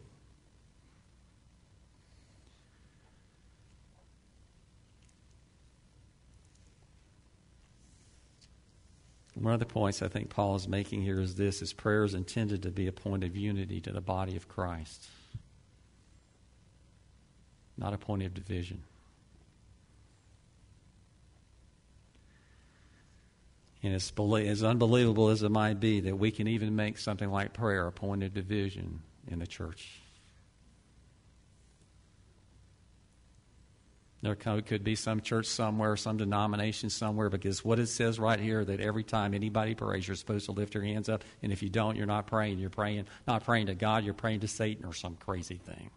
One 9.34 9.54
of 9.54 9.60
the 9.60 9.66
points 9.66 10.02
I 10.02 10.08
think 10.08 10.30
Paul 10.30 10.56
is 10.56 10.70
making 10.70 11.02
here 11.02 11.20
is 11.20 11.36
this 11.36 11.62
is 11.62 11.74
prayer 11.74 12.06
is 12.06 12.14
intended 12.14 12.64
to 12.64 12.72
be 12.72 12.88
a 12.88 12.94
point 12.94 13.26
of 13.26 13.36
unity 13.36 13.82
to 13.82 13.92
the 13.92 14.00
body 14.00 14.38
of 14.38 14.48
Christ 14.48 15.10
not 17.78 17.94
a 17.94 17.98
point 17.98 18.24
of 18.24 18.34
division. 18.34 18.84
And 23.84 23.94
as, 23.94 24.12
as 24.18 24.64
unbelievable 24.64 25.30
as 25.30 25.44
it 25.44 25.52
might 25.52 25.80
be 25.80 26.02
that 26.02 26.18
we 26.18 26.32
can 26.32 26.48
even 26.48 26.76
make 26.76 26.98
something 26.98 27.30
like 27.30 27.54
prayer 27.54 27.88
a 27.88 27.92
point 27.92 28.24
of 28.24 28.34
division 28.34 29.02
in 29.28 29.40
the 29.40 29.48
church. 29.48 30.02
There 34.24 34.36
could 34.36 34.84
be 34.84 34.96
some 34.96 35.22
church 35.22 35.46
somewhere, 35.46 35.96
some 35.96 36.18
denomination 36.18 36.90
somewhere, 36.90 37.30
because 37.30 37.64
what 37.64 37.78
it 37.78 37.88
says 37.88 38.20
right 38.20 38.40
here 38.40 38.66
that 38.66 38.80
every 38.80 39.04
time 39.04 39.36
anybody 39.36 39.76
prays, 39.76 40.08
you're 40.08 40.18
supposed 40.18 40.48
to 40.48 40.52
lift 40.54 40.74
your 40.74 40.84
hands 40.84 41.08
up, 41.08 41.24
and 41.44 41.52
if 41.54 41.62
you 41.62 41.70
don't, 41.70 41.96
you're 41.96 42.08
not 42.08 42.26
praying. 42.26 42.58
You're 42.58 42.72
praying 42.72 43.06
not 43.28 43.46
praying 43.46 43.68
to 43.68 43.76
God, 43.76 44.04
you're 44.04 44.16
praying 44.16 44.40
to 44.40 44.48
Satan 44.48 44.86
or 44.86 44.94
some 44.94 45.16
crazy 45.16 45.58
thing. 45.58 45.92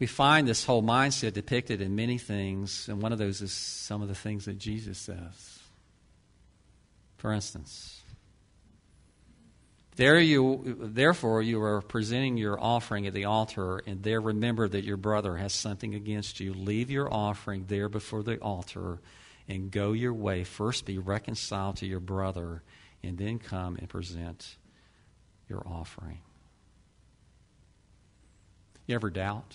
We 0.00 0.06
find 0.06 0.48
this 0.48 0.64
whole 0.64 0.82
mindset 0.82 1.34
depicted 1.34 1.82
in 1.82 1.94
many 1.94 2.16
things, 2.16 2.88
and 2.88 3.02
one 3.02 3.12
of 3.12 3.18
those 3.18 3.42
is 3.42 3.52
some 3.52 4.00
of 4.00 4.08
the 4.08 4.14
things 4.14 4.46
that 4.46 4.58
Jesus 4.58 4.98
says. 4.98 5.58
For 7.18 7.34
instance, 7.34 8.00
there 9.96 10.18
you, 10.18 10.78
therefore, 10.80 11.42
you 11.42 11.62
are 11.62 11.82
presenting 11.82 12.38
your 12.38 12.58
offering 12.58 13.06
at 13.06 13.12
the 13.12 13.26
altar, 13.26 13.82
and 13.86 14.02
there 14.02 14.22
remember 14.22 14.66
that 14.66 14.84
your 14.84 14.96
brother 14.96 15.36
has 15.36 15.52
something 15.52 15.94
against 15.94 16.40
you. 16.40 16.54
Leave 16.54 16.90
your 16.90 17.12
offering 17.12 17.66
there 17.68 17.90
before 17.90 18.22
the 18.22 18.38
altar 18.38 19.00
and 19.48 19.70
go 19.70 19.92
your 19.92 20.14
way. 20.14 20.44
First 20.44 20.86
be 20.86 20.96
reconciled 20.96 21.76
to 21.76 21.86
your 21.86 22.00
brother, 22.00 22.62
and 23.02 23.18
then 23.18 23.38
come 23.38 23.76
and 23.76 23.86
present 23.86 24.56
your 25.46 25.62
offering. 25.66 26.20
You 28.86 28.94
ever 28.94 29.10
doubt? 29.10 29.54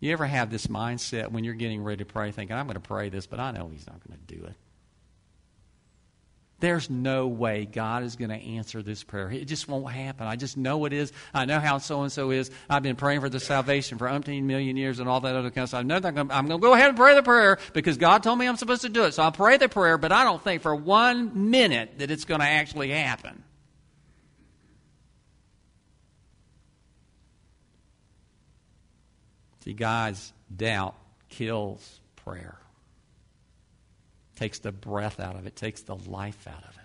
You 0.00 0.12
ever 0.12 0.26
have 0.26 0.50
this 0.50 0.66
mindset 0.66 1.30
when 1.30 1.44
you're 1.44 1.54
getting 1.54 1.82
ready 1.82 1.98
to 1.98 2.04
pray, 2.04 2.30
thinking, 2.30 2.56
I'm 2.56 2.66
going 2.66 2.74
to 2.74 2.80
pray 2.80 3.08
this, 3.08 3.26
but 3.26 3.40
I 3.40 3.50
know 3.52 3.68
He's 3.72 3.86
not 3.86 4.00
going 4.06 4.18
to 4.18 4.34
do 4.34 4.44
it? 4.44 4.54
There's 6.58 6.88
no 6.88 7.26
way 7.26 7.66
God 7.66 8.02
is 8.02 8.16
going 8.16 8.30
to 8.30 8.36
answer 8.36 8.82
this 8.82 9.04
prayer. 9.04 9.30
It 9.30 9.44
just 9.44 9.68
won't 9.68 9.90
happen. 9.90 10.26
I 10.26 10.36
just 10.36 10.56
know 10.56 10.86
it 10.86 10.94
is. 10.94 11.12
I 11.34 11.44
know 11.44 11.60
how 11.60 11.76
so 11.76 12.00
and 12.00 12.10
so 12.10 12.30
is. 12.30 12.50
I've 12.70 12.82
been 12.82 12.96
praying 12.96 13.20
for 13.20 13.28
the 13.28 13.40
salvation 13.40 13.98
for 13.98 14.06
umpteen 14.06 14.44
million 14.44 14.74
years 14.74 14.98
and 14.98 15.06
all 15.06 15.20
that 15.20 15.36
other 15.36 15.50
kind 15.50 15.64
of 15.64 15.68
stuff. 15.68 15.80
I 15.80 15.82
know 15.82 16.00
that 16.00 16.16
I'm 16.16 16.28
going 16.28 16.48
to 16.48 16.58
go 16.58 16.72
ahead 16.72 16.88
and 16.88 16.96
pray 16.96 17.14
the 17.14 17.22
prayer 17.22 17.58
because 17.74 17.98
God 17.98 18.22
told 18.22 18.38
me 18.38 18.46
I'm 18.48 18.56
supposed 18.56 18.82
to 18.82 18.88
do 18.88 19.04
it. 19.04 19.12
So 19.12 19.22
I'll 19.22 19.32
pray 19.32 19.58
the 19.58 19.68
prayer, 19.68 19.98
but 19.98 20.12
I 20.12 20.24
don't 20.24 20.42
think 20.42 20.62
for 20.62 20.74
one 20.74 21.50
minute 21.50 21.98
that 21.98 22.10
it's 22.10 22.24
going 22.24 22.40
to 22.40 22.46
actually 22.46 22.88
happen. 22.90 23.42
See, 29.66 29.72
God's 29.72 30.32
doubt 30.54 30.94
kills 31.28 31.98
prayer, 32.14 32.56
takes 34.36 34.60
the 34.60 34.70
breath 34.70 35.18
out 35.18 35.34
of 35.34 35.44
it, 35.48 35.56
takes 35.56 35.82
the 35.82 35.96
life 35.96 36.46
out 36.46 36.62
of 36.62 36.76
it. 36.76 36.82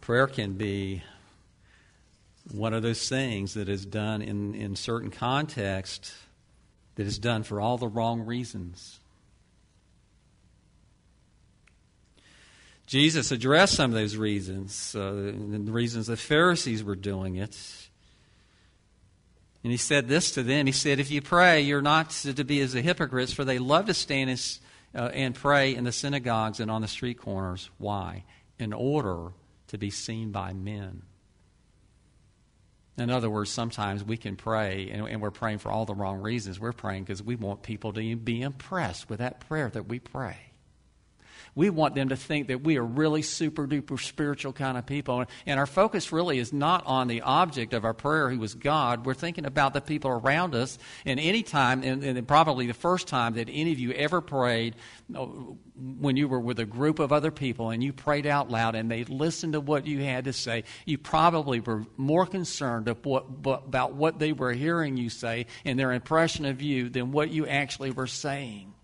Prayer 0.00 0.28
can 0.28 0.52
be 0.52 1.02
one 2.52 2.72
of 2.72 2.84
those 2.84 3.08
things 3.08 3.54
that 3.54 3.68
is 3.68 3.84
done 3.84 4.22
in, 4.22 4.54
in 4.54 4.76
certain 4.76 5.10
context 5.10 6.14
that 6.94 7.04
is 7.04 7.18
done 7.18 7.42
for 7.42 7.60
all 7.60 7.78
the 7.78 7.88
wrong 7.88 8.24
reasons. 8.24 9.00
Jesus 12.86 13.32
addressed 13.32 13.74
some 13.74 13.90
of 13.90 13.96
those 13.96 14.16
reasons, 14.16 14.94
uh, 14.94 15.10
the 15.10 15.72
reasons 15.72 16.06
the 16.06 16.16
Pharisees 16.16 16.84
were 16.84 16.94
doing 16.94 17.36
it. 17.36 17.58
And 19.64 19.72
he 19.72 19.76
said 19.76 20.06
this 20.06 20.30
to 20.32 20.44
them. 20.44 20.66
He 20.66 20.72
said, 20.72 21.00
If 21.00 21.10
you 21.10 21.20
pray, 21.20 21.62
you're 21.62 21.82
not 21.82 22.10
to 22.10 22.44
be 22.44 22.60
as 22.60 22.74
the 22.74 22.82
hypocrites, 22.82 23.32
for 23.32 23.44
they 23.44 23.58
love 23.58 23.86
to 23.86 23.94
stand 23.94 24.30
and, 24.30 24.58
uh, 24.94 25.10
and 25.12 25.34
pray 25.34 25.74
in 25.74 25.82
the 25.82 25.90
synagogues 25.90 26.60
and 26.60 26.70
on 26.70 26.82
the 26.82 26.88
street 26.88 27.18
corners. 27.18 27.68
Why? 27.78 28.22
In 28.60 28.72
order 28.72 29.32
to 29.68 29.78
be 29.78 29.90
seen 29.90 30.30
by 30.30 30.52
men. 30.52 31.02
In 32.96 33.10
other 33.10 33.28
words, 33.28 33.50
sometimes 33.50 34.04
we 34.04 34.16
can 34.16 34.36
pray, 34.36 34.90
and, 34.92 35.08
and 35.08 35.20
we're 35.20 35.32
praying 35.32 35.58
for 35.58 35.72
all 35.72 35.84
the 35.84 35.94
wrong 35.94 36.20
reasons. 36.20 36.60
We're 36.60 36.72
praying 36.72 37.02
because 37.02 37.20
we 37.20 37.34
want 37.34 37.62
people 37.64 37.92
to 37.94 38.16
be 38.16 38.42
impressed 38.42 39.10
with 39.10 39.18
that 39.18 39.40
prayer 39.40 39.68
that 39.70 39.88
we 39.88 39.98
pray 39.98 40.36
we 41.56 41.70
want 41.70 41.94
them 41.94 42.10
to 42.10 42.16
think 42.16 42.48
that 42.48 42.62
we 42.62 42.76
are 42.76 42.84
really 42.84 43.22
super 43.22 43.66
duper 43.66 43.98
spiritual 43.98 44.52
kind 44.52 44.76
of 44.76 44.84
people. 44.84 45.24
And 45.46 45.58
our 45.58 45.66
focus 45.66 46.12
really 46.12 46.38
is 46.38 46.52
not 46.52 46.86
on 46.86 47.08
the 47.08 47.22
object 47.22 47.72
of 47.72 47.84
our 47.84 47.94
prayer, 47.94 48.28
who 48.28 48.38
was 48.38 48.54
God. 48.54 49.06
We're 49.06 49.14
thinking 49.14 49.46
about 49.46 49.72
the 49.72 49.80
people 49.80 50.10
around 50.10 50.54
us. 50.54 50.78
And 51.06 51.18
any 51.18 51.42
time, 51.42 51.82
and, 51.82 52.04
and 52.04 52.28
probably 52.28 52.66
the 52.66 52.74
first 52.74 53.08
time 53.08 53.34
that 53.34 53.48
any 53.50 53.72
of 53.72 53.78
you 53.78 53.92
ever 53.92 54.20
prayed, 54.20 54.76
uh, 55.14 55.24
when 55.98 56.16
you 56.16 56.28
were 56.28 56.40
with 56.40 56.58
a 56.58 56.66
group 56.66 56.98
of 56.98 57.10
other 57.10 57.30
people 57.30 57.70
and 57.70 57.82
you 57.82 57.94
prayed 57.94 58.26
out 58.26 58.50
loud 58.50 58.74
and 58.74 58.90
they 58.90 59.04
listened 59.04 59.54
to 59.54 59.60
what 59.60 59.86
you 59.86 60.04
had 60.04 60.24
to 60.24 60.34
say, 60.34 60.64
you 60.84 60.98
probably 60.98 61.60
were 61.60 61.84
more 61.96 62.26
concerned 62.26 62.86
about 62.88 63.94
what 63.94 64.18
they 64.18 64.32
were 64.32 64.52
hearing 64.52 64.98
you 64.98 65.08
say 65.08 65.46
and 65.64 65.78
their 65.78 65.92
impression 65.92 66.44
of 66.44 66.60
you 66.60 66.90
than 66.90 67.12
what 67.12 67.30
you 67.30 67.46
actually 67.46 67.92
were 67.92 68.06
saying. 68.06 68.74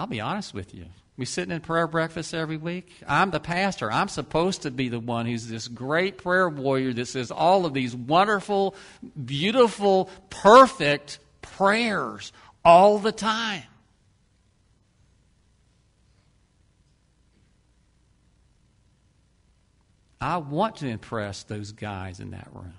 I'll 0.00 0.06
be 0.06 0.22
honest 0.22 0.54
with 0.54 0.74
you. 0.74 0.86
We 1.18 1.26
sitting 1.26 1.54
in 1.54 1.60
prayer 1.60 1.86
breakfast 1.86 2.32
every 2.32 2.56
week. 2.56 2.90
I'm 3.06 3.30
the 3.30 3.38
pastor. 3.38 3.92
I'm 3.92 4.08
supposed 4.08 4.62
to 4.62 4.70
be 4.70 4.88
the 4.88 4.98
one 4.98 5.26
who's 5.26 5.46
this 5.46 5.68
great 5.68 6.16
prayer 6.16 6.48
warrior 6.48 6.94
that 6.94 7.04
says 7.04 7.30
all 7.30 7.66
of 7.66 7.74
these 7.74 7.94
wonderful, 7.94 8.74
beautiful, 9.22 10.08
perfect 10.30 11.18
prayers 11.42 12.32
all 12.64 12.98
the 12.98 13.12
time. 13.12 13.64
I 20.18 20.38
want 20.38 20.76
to 20.76 20.88
impress 20.88 21.42
those 21.42 21.72
guys 21.72 22.20
in 22.20 22.30
that 22.30 22.48
room. 22.54 22.72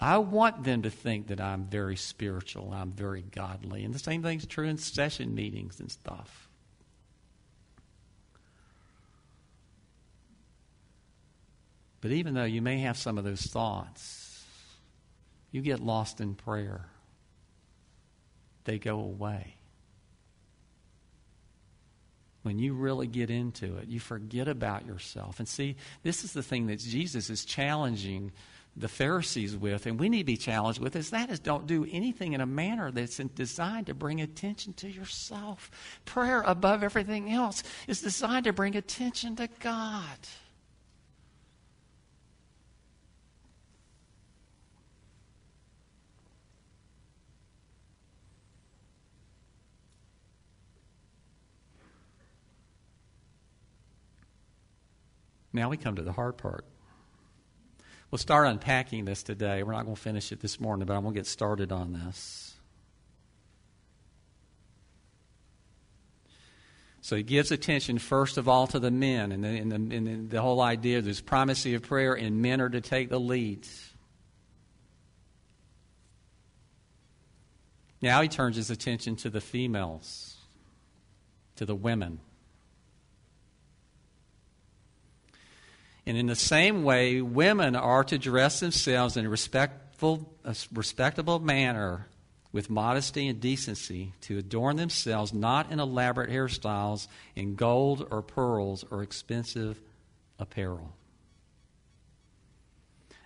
I 0.00 0.16
want 0.18 0.64
them 0.64 0.82
to 0.82 0.90
think 0.90 1.26
that 1.26 1.40
I'm 1.40 1.64
very 1.64 1.96
spiritual, 1.96 2.72
I'm 2.72 2.92
very 2.92 3.22
godly. 3.22 3.84
And 3.84 3.92
the 3.92 3.98
same 3.98 4.22
thing's 4.22 4.46
true 4.46 4.66
in 4.66 4.78
session 4.78 5.34
meetings 5.34 5.78
and 5.78 5.90
stuff. 5.90 6.48
But 12.00 12.12
even 12.12 12.32
though 12.32 12.44
you 12.44 12.62
may 12.62 12.78
have 12.78 12.96
some 12.96 13.18
of 13.18 13.24
those 13.24 13.42
thoughts, 13.42 14.42
you 15.50 15.60
get 15.60 15.80
lost 15.80 16.20
in 16.20 16.34
prayer. 16.34 16.86
They 18.64 18.78
go 18.78 19.00
away. 19.00 19.56
When 22.42 22.58
you 22.58 22.72
really 22.72 23.06
get 23.06 23.28
into 23.28 23.76
it, 23.76 23.88
you 23.88 24.00
forget 24.00 24.48
about 24.48 24.86
yourself. 24.86 25.40
And 25.40 25.48
see, 25.48 25.76
this 26.02 26.24
is 26.24 26.32
the 26.32 26.42
thing 26.42 26.68
that 26.68 26.78
Jesus 26.78 27.28
is 27.28 27.44
challenging 27.44 28.32
the 28.76 28.88
Pharisees 28.88 29.56
with, 29.56 29.86
and 29.86 29.98
we 29.98 30.08
need 30.08 30.20
to 30.20 30.24
be 30.24 30.36
challenged 30.36 30.80
with, 30.80 30.96
is 30.96 31.10
that 31.10 31.30
is 31.30 31.40
don't 31.40 31.66
do 31.66 31.86
anything 31.90 32.32
in 32.32 32.40
a 32.40 32.46
manner 32.46 32.90
that's 32.90 33.16
designed 33.16 33.86
to 33.86 33.94
bring 33.94 34.20
attention 34.20 34.72
to 34.74 34.88
yourself. 34.88 35.70
Prayer, 36.04 36.42
above 36.42 36.82
everything 36.82 37.32
else, 37.32 37.62
is 37.88 38.00
designed 38.00 38.44
to 38.44 38.52
bring 38.52 38.76
attention 38.76 39.36
to 39.36 39.48
God. 39.58 40.18
Now 55.52 55.68
we 55.68 55.76
come 55.76 55.96
to 55.96 56.02
the 56.02 56.12
hard 56.12 56.38
part. 56.38 56.64
We'll 58.10 58.18
start 58.18 58.48
unpacking 58.48 59.04
this 59.04 59.22
today. 59.22 59.62
We're 59.62 59.72
not 59.72 59.84
going 59.84 59.94
to 59.94 60.00
finish 60.00 60.32
it 60.32 60.40
this 60.40 60.58
morning, 60.58 60.86
but 60.86 60.94
I'm 60.94 61.02
going 61.02 61.14
to 61.14 61.20
get 61.20 61.26
started 61.26 61.70
on 61.70 61.92
this. 61.92 62.54
So 67.02 67.16
he 67.16 67.22
gives 67.22 67.50
attention 67.52 67.98
first 67.98 68.36
of 68.36 68.48
all 68.48 68.66
to 68.68 68.78
the 68.78 68.90
men, 68.90 69.32
and, 69.32 69.44
the, 69.44 69.48
and, 69.48 69.72
the, 69.72 69.96
and 69.96 70.30
the 70.30 70.42
whole 70.42 70.60
idea 70.60 71.00
there's 71.00 71.20
primacy 71.20 71.74
of 71.74 71.82
prayer, 71.82 72.14
and 72.14 72.42
men 72.42 72.60
are 72.60 72.68
to 72.68 72.80
take 72.80 73.08
the 73.08 73.20
lead. 73.20 73.66
Now 78.02 78.22
he 78.22 78.28
turns 78.28 78.56
his 78.56 78.70
attention 78.70 79.16
to 79.16 79.30
the 79.30 79.40
females, 79.40 80.36
to 81.56 81.64
the 81.64 81.74
women. 81.74 82.20
And 86.10 86.18
in 86.18 86.26
the 86.26 86.34
same 86.34 86.82
way, 86.82 87.20
women 87.20 87.76
are 87.76 88.02
to 88.02 88.18
dress 88.18 88.58
themselves 88.58 89.16
in 89.16 89.24
a 89.26 89.28
respectful, 89.28 90.34
a 90.44 90.56
respectable 90.74 91.38
manner 91.38 92.08
with 92.50 92.68
modesty 92.68 93.28
and 93.28 93.40
decency 93.40 94.12
to 94.22 94.36
adorn 94.36 94.74
themselves 94.74 95.32
not 95.32 95.70
in 95.70 95.78
elaborate 95.78 96.28
hairstyles, 96.28 97.06
in 97.36 97.54
gold 97.54 98.08
or 98.10 98.22
pearls 98.22 98.84
or 98.90 99.04
expensive 99.04 99.80
apparel. 100.40 100.96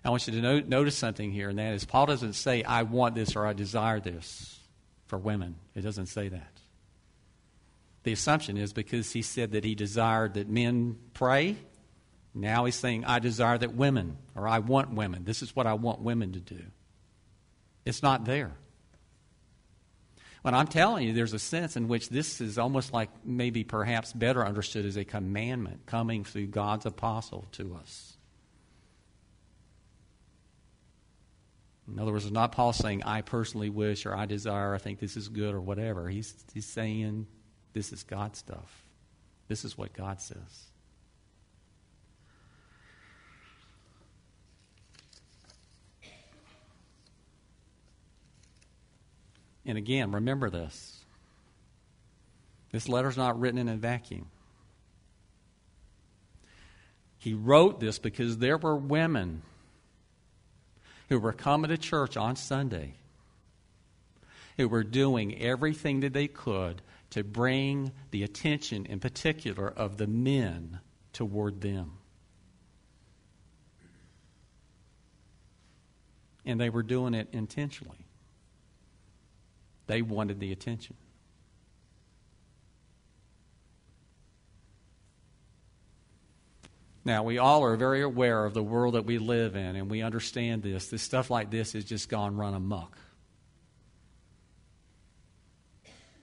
I 0.05 0.11
want 0.11 0.27
you 0.27 0.35
to 0.35 0.43
no- 0.43 0.61
notice 0.61 0.99
something 0.99 1.33
here, 1.33 1.49
and 1.49 1.59
that 1.59 1.73
is 1.73 1.87
Paul 1.87 2.05
doesn't 2.05 2.35
say, 2.35 2.65
I 2.65 2.83
want 2.83 3.15
this 3.15 3.35
or 3.35 3.47
I 3.47 3.55
desire 3.55 3.99
this 3.99 4.61
for 5.07 5.17
women. 5.17 5.55
It 5.75 5.81
doesn't 5.81 6.09
say 6.09 6.29
that. 6.29 6.53
The 8.03 8.13
assumption 8.13 8.59
is 8.59 8.75
because 8.75 9.11
he 9.11 9.23
said 9.23 9.53
that 9.53 9.65
he 9.65 9.75
desired 9.75 10.35
that 10.35 10.51
men 10.51 10.99
pray, 11.15 11.57
now 12.35 12.65
he's 12.65 12.75
saying, 12.75 13.05
I 13.05 13.21
desire 13.21 13.57
that 13.57 13.75
women, 13.75 14.17
or 14.35 14.49
I 14.49 14.59
want 14.59 14.93
women. 14.93 15.25
This 15.25 15.41
is 15.41 15.55
what 15.55 15.67
I 15.67 15.75
want 15.75 16.01
women 16.01 16.33
to 16.33 16.41
do. 16.41 16.63
It's 17.85 18.03
not 18.03 18.25
there. 18.25 18.53
But 20.43 20.53
I'm 20.53 20.67
telling 20.67 21.07
you, 21.07 21.15
there's 21.15 21.33
a 21.33 21.39
sense 21.39 21.77
in 21.77 21.89
which 21.89 22.09
this 22.09 22.41
is 22.41 22.59
almost 22.59 22.93
like 22.93 23.09
maybe 23.25 23.65
perhaps 23.65 24.13
better 24.13 24.45
understood 24.45 24.85
as 24.85 24.97
a 24.97 25.05
commandment 25.05 25.87
coming 25.87 26.25
through 26.25 26.49
God's 26.49 26.85
apostle 26.85 27.47
to 27.53 27.79
us. 27.81 28.17
In 31.87 31.99
other 31.99 32.13
words, 32.13 32.25
it's 32.25 32.33
not 32.33 32.53
Paul 32.53 32.73
saying, 32.73 33.05
I 33.05 33.21
personally 33.23 33.71
wish 33.71 34.07
or 34.07 34.15
I 34.15 34.27
desire, 34.27 34.75
I 34.75 34.79
think 34.79 34.99
this 34.99 35.17
is 35.17 35.29
good 35.29 35.55
or 35.55 35.61
whatever. 35.61 36.09
He's, 36.09 36.35
he's 36.53 36.67
saying, 36.67 37.27
this 37.73 37.93
is 37.93 38.03
God 38.03 38.37
stuff. 38.37 38.85
This 39.49 39.65
is 39.65 39.79
what 39.79 39.93
God 39.93 40.21
says. 40.21 40.74
And 49.67 49.79
again, 49.79 50.13
remember 50.13 50.51
this. 50.51 51.01
This 52.71 52.89
letter's 52.89 53.17
not 53.17 53.39
written 53.39 53.59
in 53.59 53.69
a 53.69 53.77
vacuum. 53.77 54.27
He 57.19 57.33
wrote 57.33 57.81
this 57.81 57.99
because 57.99 58.39
there 58.39 58.59
were 58.59 58.77
women 58.77 59.43
who 61.09 61.19
were 61.19 61.33
coming 61.33 61.71
to 61.71 61.79
church 61.79 62.17
on 62.17 62.37
Sunday, 62.37 62.95
who 64.57 64.69
were 64.69 64.85
doing 64.85 65.41
everything 65.41 66.01
that 66.01 66.13
they 66.13 66.29
could 66.29 66.83
to 67.11 67.25
bring 67.25 67.93
the 68.11 68.25
attention, 68.25 68.87
in 68.87 69.01
particular, 69.01 69.69
of 69.69 69.97
the 69.97 70.07
men 70.07 70.81
toward 71.13 71.61
them. 71.61 71.93
And 76.45 76.61
they 76.61 76.69
were 76.69 76.83
doing 76.83 77.15
it 77.15 77.29
intentionally. 77.33 78.04
They 79.87 80.03
wanted 80.03 80.41
the 80.41 80.53
attention. 80.53 80.97
Now, 87.05 87.23
we 87.23 87.37
all 87.37 87.65
are 87.65 87.77
very 87.77 88.01
aware 88.01 88.47
of 88.47 88.55
the 88.55 88.63
world 88.63 88.95
that 88.95 89.05
we 89.05 89.19
live 89.19 89.57
in, 89.57 89.77
and 89.77 89.91
we 89.91 90.01
understand 90.01 90.63
this. 90.63 90.89
This 90.89 91.03
stuff 91.03 91.31
like 91.31 91.51
this 91.51 91.75
has 91.75 91.85
just 91.85 92.09
gone 92.09 92.37
run 92.37 92.55
amok. 92.55 92.97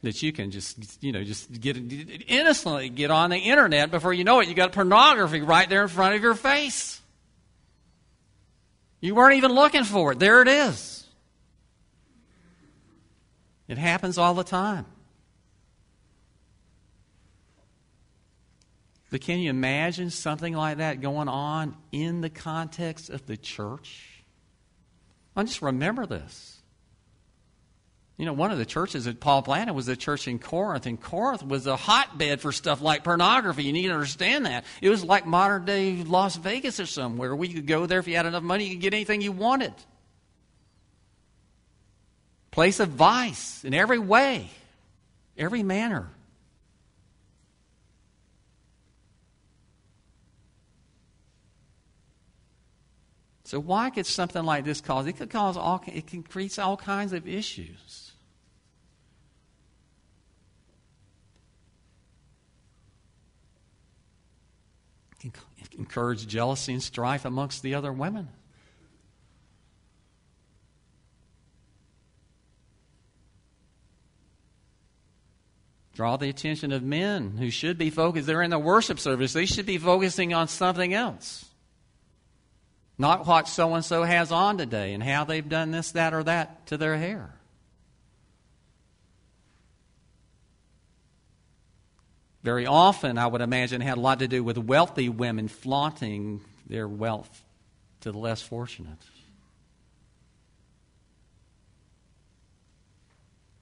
That 0.02 0.24
you 0.24 0.34
can 0.34 0.50
just, 0.50 1.04
you 1.04 1.12
know, 1.12 1.24
just 1.24 1.52
get 1.62 1.78
innocently 1.78 2.90
get 2.90 3.12
on 3.12 3.30
the 3.30 3.38
internet 3.38 3.92
before 3.92 4.12
you 4.12 4.24
know 4.24 4.40
it. 4.40 4.48
You 4.48 4.56
got 4.56 4.72
pornography 4.72 5.42
right 5.42 5.70
there 5.70 5.84
in 5.84 5.88
front 5.88 6.16
of 6.16 6.24
your 6.24 6.34
face. 6.34 7.00
You 9.00 9.14
weren't 9.14 9.36
even 9.36 9.52
looking 9.52 9.84
for 9.84 10.14
it. 10.14 10.20
There 10.20 10.42
it 10.42 10.48
is. 10.48 11.01
It 13.72 13.78
happens 13.78 14.18
all 14.18 14.34
the 14.34 14.44
time. 14.44 14.86
But 19.10 19.22
can 19.22 19.40
you 19.40 19.50
imagine 19.50 20.10
something 20.10 20.54
like 20.54 20.80
that 20.80 21.00
going 21.00 21.30
on 21.30 21.78
in 21.94 22.20
the 22.20 22.30
context 22.30 23.10
of 23.10 23.26
the 23.28 23.38
church? 23.38 24.26
I 25.38 25.44
just 25.44 25.62
remember 25.62 26.06
this. 26.06 26.58
You 28.18 28.26
know, 28.26 28.34
one 28.34 28.52
of 28.52 28.58
the 28.58 28.66
churches 28.66 29.06
that 29.06 29.22
Paul 29.22 29.42
planted 29.42 29.72
was 29.72 29.86
the 29.86 29.96
church 29.96 30.28
in 30.28 30.38
Corinth, 30.38 30.86
and 30.86 31.02
Corinth 31.02 31.42
was 31.42 31.66
a 31.66 31.78
hotbed 31.78 32.42
for 32.42 32.52
stuff 32.52 32.82
like 32.82 33.06
pornography. 33.06 33.64
You 33.64 33.72
need 33.72 33.88
to 33.88 33.94
understand 33.94 34.48
that. 34.48 34.66
It 34.82 34.90
was 34.90 35.02
like 35.02 35.26
modern 35.26 35.64
day 35.64 36.04
Las 36.04 36.36
Vegas 36.36 36.82
or 36.82 36.86
somewhere 36.86 37.34
where 37.34 37.48
you 37.48 37.56
could 37.56 37.68
go 37.68 37.86
there 37.86 38.00
if 38.00 38.08
you 38.10 38.18
had 38.18 38.26
enough 38.26 38.44
money, 38.44 38.66
you 38.66 38.72
could 38.72 38.82
get 38.82 38.94
anything 38.94 39.22
you 39.22 39.32
wanted. 39.32 39.74
Place 42.52 42.82
of 42.82 42.90
vice 42.90 43.64
in 43.64 43.74
every 43.74 43.98
way, 43.98 44.50
every 45.38 45.64
manner. 45.64 46.10
So 53.46 53.60
why 53.60 53.90
could 53.90 54.06
something 54.06 54.44
like 54.44 54.64
this 54.64 54.80
cause? 54.80 55.08
It 55.08 55.14
could 55.14 55.30
cause 55.30 55.58
all. 55.58 55.84
It 55.86 56.08
can 56.08 56.24
create 56.24 56.58
all 56.60 56.78
kinds 56.78 57.12
of 57.12 57.28
issues. 57.28 58.12
Encourage 65.78 66.28
jealousy 66.28 66.74
and 66.74 66.84
strife 66.84 67.26
amongst 67.26 67.62
the 67.62 67.76
other 67.76 67.92
women. 67.92 68.30
Draw 76.02 76.18
the 76.18 76.30
attention 76.30 76.72
of 76.72 76.82
men 76.82 77.38
who 77.38 77.52
should 77.52 77.78
be 77.78 77.92
focused. 77.92 78.26
They're 78.26 78.42
in 78.42 78.50
the 78.50 78.58
worship 78.58 78.98
service. 79.00 79.34
They 79.34 79.46
should 79.46 79.68
be 79.68 79.78
focusing 79.78 80.34
on 80.34 80.48
something 80.48 80.96
else. 80.96 81.46
Not 82.98 83.28
what 83.28 83.48
so 83.48 83.76
and 83.76 83.86
so 83.86 84.02
has 84.02 84.32
on 84.32 84.58
today 84.58 84.96
and 84.96 85.04
how 85.04 85.26
they've 85.26 85.48
done 85.48 85.70
this, 85.70 85.92
that, 85.92 86.16
or 86.16 86.24
that 86.24 86.66
to 86.66 86.78
their 86.78 86.98
hair. 86.98 87.36
Very 92.42 92.66
often, 92.66 93.20
I 93.20 93.28
would 93.28 93.42
imagine, 93.42 93.80
had 93.80 94.00
a 94.00 94.02
lot 94.02 94.18
to 94.20 94.28
do 94.28 94.44
with 94.44 94.58
wealthy 94.58 95.08
women 95.08 95.48
flaunting 95.50 96.42
their 96.66 96.88
wealth 96.88 97.44
to 98.00 98.12
the 98.12 98.18
less 98.18 98.42
fortunate. 98.42 98.98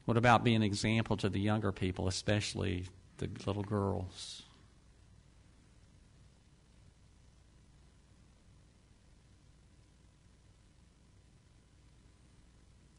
What 0.09 0.17
about 0.17 0.43
being 0.43 0.55
an 0.55 0.63
example 0.63 1.17
to 1.17 1.29
the 1.29 1.39
younger 1.39 1.71
people, 1.71 2.07
especially 2.07 2.85
the 3.19 3.29
little 3.45 3.61
girls? 3.61 4.41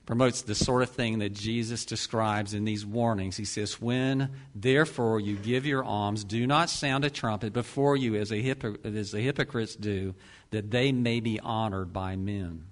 promotes 0.07 0.43
the 0.43 0.55
sort 0.55 0.83
of 0.83 0.91
thing 0.91 1.19
that 1.21 1.33
Jesus 1.33 1.85
describes 1.85 2.55
in 2.55 2.65
these 2.65 2.87
warnings. 2.87 3.37
He 3.37 3.45
says, 3.45 3.81
When 3.81 4.31
therefore 4.55 5.19
you 5.19 5.37
give 5.37 5.67
your 5.67 5.83
alms, 5.83 6.23
do 6.23 6.47
not 6.47 6.71
sound 6.71 7.05
a 7.05 7.11
trumpet 7.11 7.53
before 7.53 7.97
you 7.97 8.15
as, 8.17 8.31
hypocr- 8.31 8.83
the 8.83 9.21
hypocrites 9.21 9.75
do, 9.75 10.15
that 10.51 10.71
they 10.71 10.93
may 10.93 11.19
be 11.19 11.41
honored 11.41 11.93
by 11.93 12.15
men. 12.15 12.70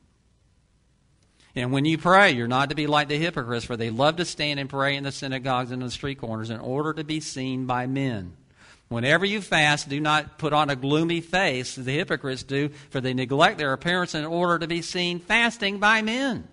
And 1.58 1.72
when 1.72 1.84
you 1.84 1.98
pray, 1.98 2.30
you're 2.30 2.46
not 2.46 2.68
to 2.68 2.76
be 2.76 2.86
like 2.86 3.08
the 3.08 3.18
hypocrites, 3.18 3.64
for 3.64 3.76
they 3.76 3.90
love 3.90 4.16
to 4.16 4.24
stand 4.24 4.60
and 4.60 4.70
pray 4.70 4.94
in 4.94 5.02
the 5.02 5.10
synagogues 5.10 5.72
and 5.72 5.82
in 5.82 5.86
the 5.88 5.92
street 5.92 6.18
corners 6.18 6.50
in 6.50 6.60
order 6.60 6.92
to 6.92 7.02
be 7.02 7.18
seen 7.18 7.66
by 7.66 7.86
men. 7.86 8.36
Whenever 8.88 9.26
you 9.26 9.40
fast, 9.40 9.88
do 9.88 10.00
not 10.00 10.38
put 10.38 10.52
on 10.52 10.70
a 10.70 10.76
gloomy 10.76 11.20
face 11.20 11.76
as 11.76 11.84
the 11.84 11.96
hypocrites 11.96 12.44
do, 12.44 12.70
for 12.90 13.00
they 13.00 13.12
neglect 13.12 13.58
their 13.58 13.72
appearance 13.72 14.14
in 14.14 14.24
order 14.24 14.58
to 14.60 14.68
be 14.68 14.82
seen 14.82 15.18
fasting 15.18 15.78
by 15.78 16.00
men. 16.00 16.46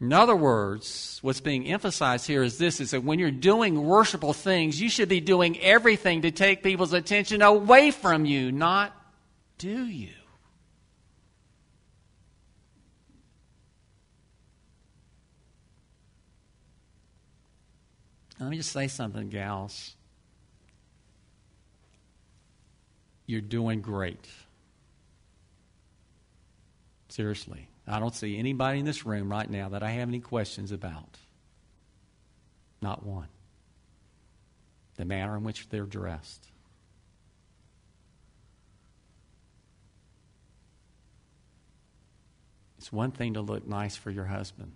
In 0.00 0.12
other 0.12 0.36
words, 0.36 1.18
what's 1.22 1.40
being 1.40 1.66
emphasized 1.66 2.26
here 2.26 2.44
is 2.44 2.56
this 2.56 2.80
is 2.80 2.92
that 2.92 3.02
when 3.02 3.18
you're 3.18 3.32
doing 3.32 3.82
worshipful 3.82 4.32
things, 4.32 4.80
you 4.80 4.88
should 4.88 5.08
be 5.08 5.20
doing 5.20 5.58
everything 5.60 6.22
to 6.22 6.30
take 6.30 6.62
people's 6.62 6.92
attention 6.92 7.42
away 7.42 7.90
from 7.90 8.24
you, 8.24 8.52
not 8.52 8.94
do 9.58 9.86
you. 9.86 10.10
Let 18.38 18.50
me 18.50 18.56
just 18.56 18.70
say 18.70 18.86
something, 18.86 19.30
gals. 19.30 19.96
You're 23.26 23.40
doing 23.40 23.80
great. 23.80 24.28
Seriously. 27.08 27.68
I 27.88 28.00
don't 28.00 28.14
see 28.14 28.36
anybody 28.38 28.80
in 28.80 28.84
this 28.84 29.06
room 29.06 29.30
right 29.30 29.48
now 29.48 29.70
that 29.70 29.82
I 29.82 29.90
have 29.92 30.08
any 30.08 30.20
questions 30.20 30.72
about. 30.72 31.16
Not 32.82 33.04
one. 33.04 33.28
The 34.96 35.04
manner 35.04 35.36
in 35.36 35.44
which 35.44 35.68
they're 35.68 35.84
dressed. 35.84 36.46
It's 42.78 42.92
one 42.92 43.10
thing 43.10 43.34
to 43.34 43.40
look 43.40 43.66
nice 43.66 43.96
for 43.96 44.10
your 44.10 44.24
husband. 44.24 44.72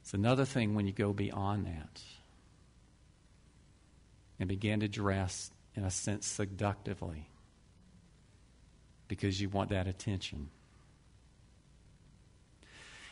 It's 0.00 0.14
another 0.14 0.44
thing 0.44 0.74
when 0.74 0.86
you 0.86 0.92
go 0.92 1.12
beyond 1.12 1.66
that 1.66 2.02
and 4.40 4.48
begin 4.48 4.80
to 4.80 4.88
dress, 4.88 5.52
in 5.80 5.86
a 5.86 5.90
sense, 5.90 6.26
seductively 6.26 7.26
because 9.08 9.40
you 9.40 9.48
want 9.48 9.70
that 9.70 9.86
attention. 9.86 10.50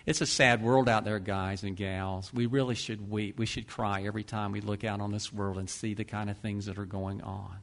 It's 0.05 0.21
a 0.21 0.27
sad 0.27 0.62
world 0.62 0.87
out 0.89 1.05
there, 1.05 1.19
guys 1.19 1.62
and 1.62 1.75
gals. 1.75 2.33
We 2.33 2.45
really 2.45 2.75
should 2.75 3.11
weep. 3.11 3.39
We 3.39 3.47
should 3.47 3.66
cry 3.66 4.03
every 4.05 4.23
time 4.23 4.53
we 4.53 4.61
look 4.61 4.85
out 4.85 5.01
on 5.01 5.12
this 5.12 5.33
world 5.33 5.57
and 5.57 5.69
see 5.69 5.95
the 5.95 6.05
kind 6.05 6.29
of 6.29 6.37
things 6.37 6.66
that 6.66 6.79
are 6.79 6.85
going 6.85 7.23
on. 7.23 7.57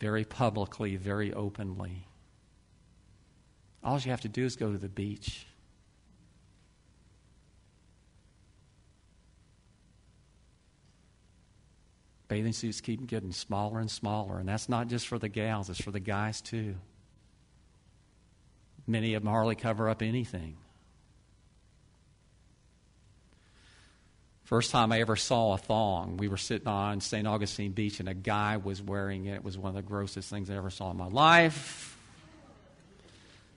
Very 0.00 0.24
publicly, 0.24 0.96
very 0.96 1.32
openly. 1.32 2.08
All 3.82 3.98
you 3.98 4.10
have 4.10 4.22
to 4.22 4.28
do 4.28 4.44
is 4.44 4.56
go 4.56 4.72
to 4.72 4.78
the 4.78 4.88
beach 4.88 5.46
Bathing 12.28 12.52
suits 12.52 12.80
keep 12.82 13.06
getting 13.06 13.32
smaller 13.32 13.80
and 13.80 13.90
smaller, 13.90 14.38
and 14.38 14.48
that's 14.48 14.68
not 14.68 14.88
just 14.88 15.08
for 15.08 15.18
the 15.18 15.28
gals, 15.28 15.70
it's 15.70 15.80
for 15.80 15.90
the 15.90 16.00
guys 16.00 16.40
too. 16.42 16.76
Many 18.86 19.14
of 19.14 19.22
them 19.22 19.30
hardly 19.30 19.54
cover 19.54 19.88
up 19.88 20.02
anything. 20.02 20.56
First 24.44 24.70
time 24.70 24.92
I 24.92 25.00
ever 25.00 25.16
saw 25.16 25.54
a 25.54 25.58
thong, 25.58 26.16
we 26.16 26.28
were 26.28 26.38
sitting 26.38 26.68
on 26.68 27.00
St. 27.00 27.26
Augustine 27.26 27.72
Beach, 27.72 28.00
and 28.00 28.08
a 28.08 28.14
guy 28.14 28.56
was 28.56 28.80
wearing 28.80 29.26
it. 29.26 29.34
It 29.34 29.44
was 29.44 29.58
one 29.58 29.70
of 29.70 29.74
the 29.74 29.82
grossest 29.82 30.30
things 30.30 30.48
I 30.48 30.56
ever 30.56 30.70
saw 30.70 30.90
in 30.90 30.96
my 30.96 31.08
life. 31.08 31.98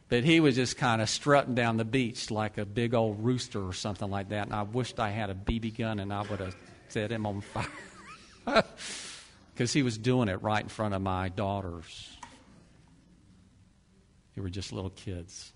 But 0.10 0.26
he 0.26 0.42
was 0.42 0.56
just 0.56 0.76
kind 0.76 1.02
of 1.02 1.10
strutting 1.10 1.56
down 1.56 1.78
the 1.78 1.86
beach 1.86 2.30
like 2.30 2.58
a 2.58 2.66
big 2.66 2.94
old 2.94 3.24
rooster 3.24 3.66
or 3.66 3.72
something 3.72 4.10
like 4.10 4.30
that. 4.30 4.48
And 4.48 4.54
I 4.54 4.64
wished 4.64 5.00
I 5.00 5.10
had 5.10 5.30
a 5.30 5.34
BB 5.34 5.78
gun 5.78 6.00
and 6.00 6.12
I 6.12 6.24
would 6.24 6.42
have 6.42 6.56
set 6.90 7.10
him 7.14 7.26
on 7.26 7.40
fire. 7.40 7.66
Because 9.54 9.74
he 9.74 9.84
was 9.84 9.98
doing 9.98 10.28
it 10.28 10.42
right 10.42 10.64
in 10.64 10.70
front 10.70 10.96
of 10.96 11.02
my 11.02 11.30
daughters. 11.30 12.18
They 14.36 14.42
were 14.42 14.50
just 14.50 14.72
little 14.72 14.90
kids. 14.90 15.52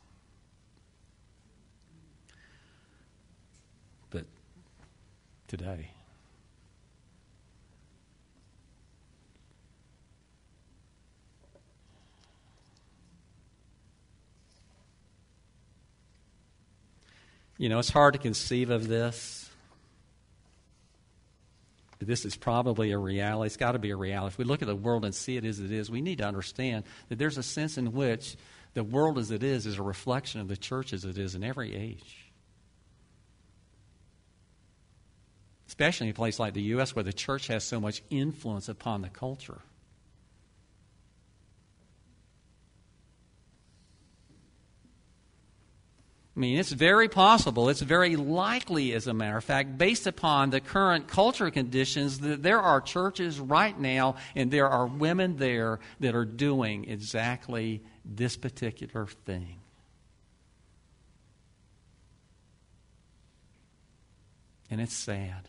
But 4.11 4.25
today, 5.47 5.89
you 17.57 17.69
know, 17.69 17.79
it's 17.79 17.89
hard 17.89 18.13
to 18.13 18.19
conceive 18.19 18.69
of 18.69 18.87
this 18.87 19.49
this 22.05 22.25
is 22.25 22.35
probably 22.35 22.91
a 22.91 22.97
reality. 22.97 23.47
It's 23.47 23.57
got 23.57 23.73
to 23.73 23.79
be 23.79 23.91
a 23.91 23.95
reality. 23.95 24.33
If 24.33 24.37
we 24.37 24.45
look 24.45 24.61
at 24.61 24.67
the 24.67 24.75
world 24.75 25.05
and 25.05 25.13
see 25.13 25.37
it 25.37 25.45
as 25.45 25.59
it 25.59 25.71
is, 25.71 25.89
we 25.89 26.01
need 26.01 26.19
to 26.19 26.25
understand 26.25 26.85
that 27.09 27.17
there's 27.17 27.37
a 27.37 27.43
sense 27.43 27.77
in 27.77 27.93
which 27.93 28.35
the 28.73 28.83
world 28.83 29.17
as 29.17 29.31
it 29.31 29.43
is 29.43 29.65
is 29.65 29.77
a 29.77 29.83
reflection 29.83 30.41
of 30.41 30.47
the 30.47 30.57
church 30.57 30.93
as 30.93 31.05
it 31.05 31.17
is 31.17 31.35
in 31.35 31.43
every 31.43 31.75
age. 31.75 32.31
Especially 35.67 36.07
in 36.07 36.11
a 36.11 36.15
place 36.15 36.39
like 36.39 36.53
the 36.53 36.61
U.S., 36.61 36.95
where 36.95 37.03
the 37.03 37.13
church 37.13 37.47
has 37.47 37.63
so 37.63 37.79
much 37.79 38.03
influence 38.09 38.69
upon 38.69 39.01
the 39.01 39.09
culture. 39.09 39.61
I 46.35 46.39
mean, 46.39 46.57
it's 46.57 46.71
very 46.71 47.07
possible, 47.07 47.69
it's 47.69 47.79
very 47.79 48.17
likely, 48.17 48.91
as 48.91 49.07
a 49.07 49.13
matter 49.13 49.37
of 49.37 49.43
fact, 49.43 49.77
based 49.77 50.05
upon 50.05 50.49
the 50.49 50.59
current 50.59 51.07
culture 51.07 51.49
conditions, 51.49 52.19
that 52.19 52.43
there 52.43 52.59
are 52.59 52.81
churches 52.81 53.39
right 53.39 53.79
now 53.79 54.15
and 54.35 54.51
there 54.51 54.67
are 54.67 54.85
women 54.85 55.37
there 55.37 55.79
that 56.01 56.13
are 56.13 56.25
doing 56.25 56.89
exactly 56.89 57.81
this 58.03 58.35
particular 58.35 59.07
thing. 59.25 59.59
And 64.69 64.81
it's 64.81 64.93
sad. 64.93 65.47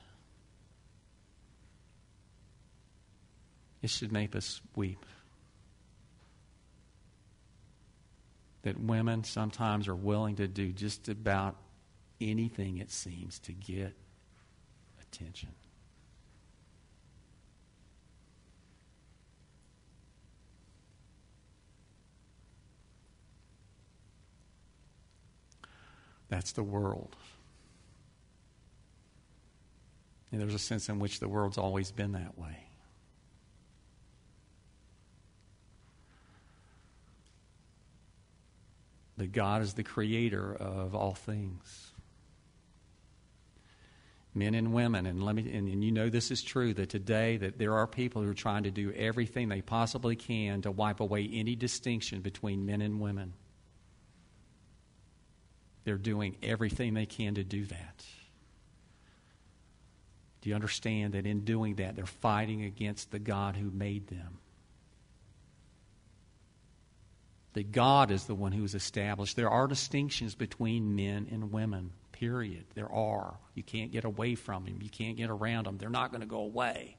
It 3.83 3.91
should 3.91 4.13
make 4.13 4.37
us 4.37 4.61
weep. 4.77 5.05
That 8.67 8.81
women 8.81 9.23
sometimes 9.23 9.87
are 9.87 9.95
willing 9.95 10.35
to 10.35 10.49
do 10.49 10.73
just 10.73 11.09
about 11.09 11.55
anything, 12.21 12.79
it 12.79 12.91
seems, 12.91 13.39
to 13.39 13.53
get 13.53 13.95
attention. 15.01 15.51
That's 26.29 26.51
the 26.51 26.65
world. 26.65 27.15
And 30.33 30.41
there's 30.41 30.55
a 30.55 30.59
sense 30.59 30.89
in 30.89 30.99
which 30.99 31.21
the 31.21 31.29
world's 31.29 31.57
always 31.57 31.93
been 31.93 32.11
that 32.13 32.37
way. 32.37 32.66
That 39.17 39.33
God 39.33 39.63
is 39.63 39.75
the 39.75 39.83
creator 39.83 40.55
of 40.55 40.95
all 40.95 41.15
things. 41.15 41.93
Men 44.35 44.55
and 44.55 44.75
women, 44.75 45.07
and 45.07 45.23
let 45.23 45.35
me 45.35 45.51
and, 45.51 45.67
and, 45.67 45.83
you 45.83 45.91
know 45.91 46.11
this 46.11 46.31
is 46.31 46.43
true 46.43 46.75
that 46.75 46.91
today 46.91 47.39
that 47.39 47.57
there 47.59 47.75
are 47.75 47.87
people 47.87 48.23
who 48.23 48.31
are 48.31 48.35
trying 48.35 48.65
to 48.65 48.71
do 48.71 48.93
everything 48.93 49.49
they 49.49 49.63
possibly 49.63 50.15
can 50.15 50.61
to 50.63 50.71
wipe 50.71 51.01
away 51.01 51.29
any 51.33 51.57
distinction 51.57 52.21
between 52.21 52.67
men 52.67 52.83
and 52.83 53.01
women. 53.01 53.33
They're 55.85 55.97
doing 55.97 56.37
everything 56.43 56.93
they 56.93 57.07
can 57.07 57.37
to 57.37 57.45
do 57.45 57.65
that. 57.65 58.05
Do 60.43 60.51
you 60.51 60.55
understand 60.55 61.15
that 61.15 61.27
in 61.27 61.41
doing 61.45 61.77
that 61.77 61.97
they're 61.97 62.05
fighting 62.05 62.63
against 62.63 63.11
the 63.11 63.19
God 63.19 63.57
who 63.57 63.71
made 63.71 64.09
them? 64.09 64.39
That 67.57 67.73
God 67.73 68.11
is 68.11 68.25
the 68.25 68.35
one 68.35 68.53
who 68.53 68.61
has 68.61 68.75
established. 68.75 69.35
There 69.35 69.49
are 69.49 69.67
distinctions 69.67 70.35
between 70.35 70.95
men 70.95 71.27
and 71.31 71.51
women, 71.51 71.91
period. 72.13 72.67
There 72.75 72.93
are. 72.93 73.39
You 73.55 73.63
can't 73.63 73.91
get 73.91 74.05
away 74.05 74.35
from 74.35 74.67
them, 74.67 74.81
you 74.83 74.91
can't 74.91 75.17
get 75.17 75.31
around 75.31 75.65
them. 75.65 75.79
They're 75.79 75.89
not 75.89 76.11
going 76.11 76.21
to 76.21 76.27
go 76.27 76.41
away. 76.41 76.99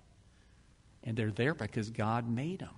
And 1.04 1.16
they're 1.16 1.30
there 1.30 1.54
because 1.54 1.92
God 1.92 2.28
made 2.28 2.62
them. 2.62 2.74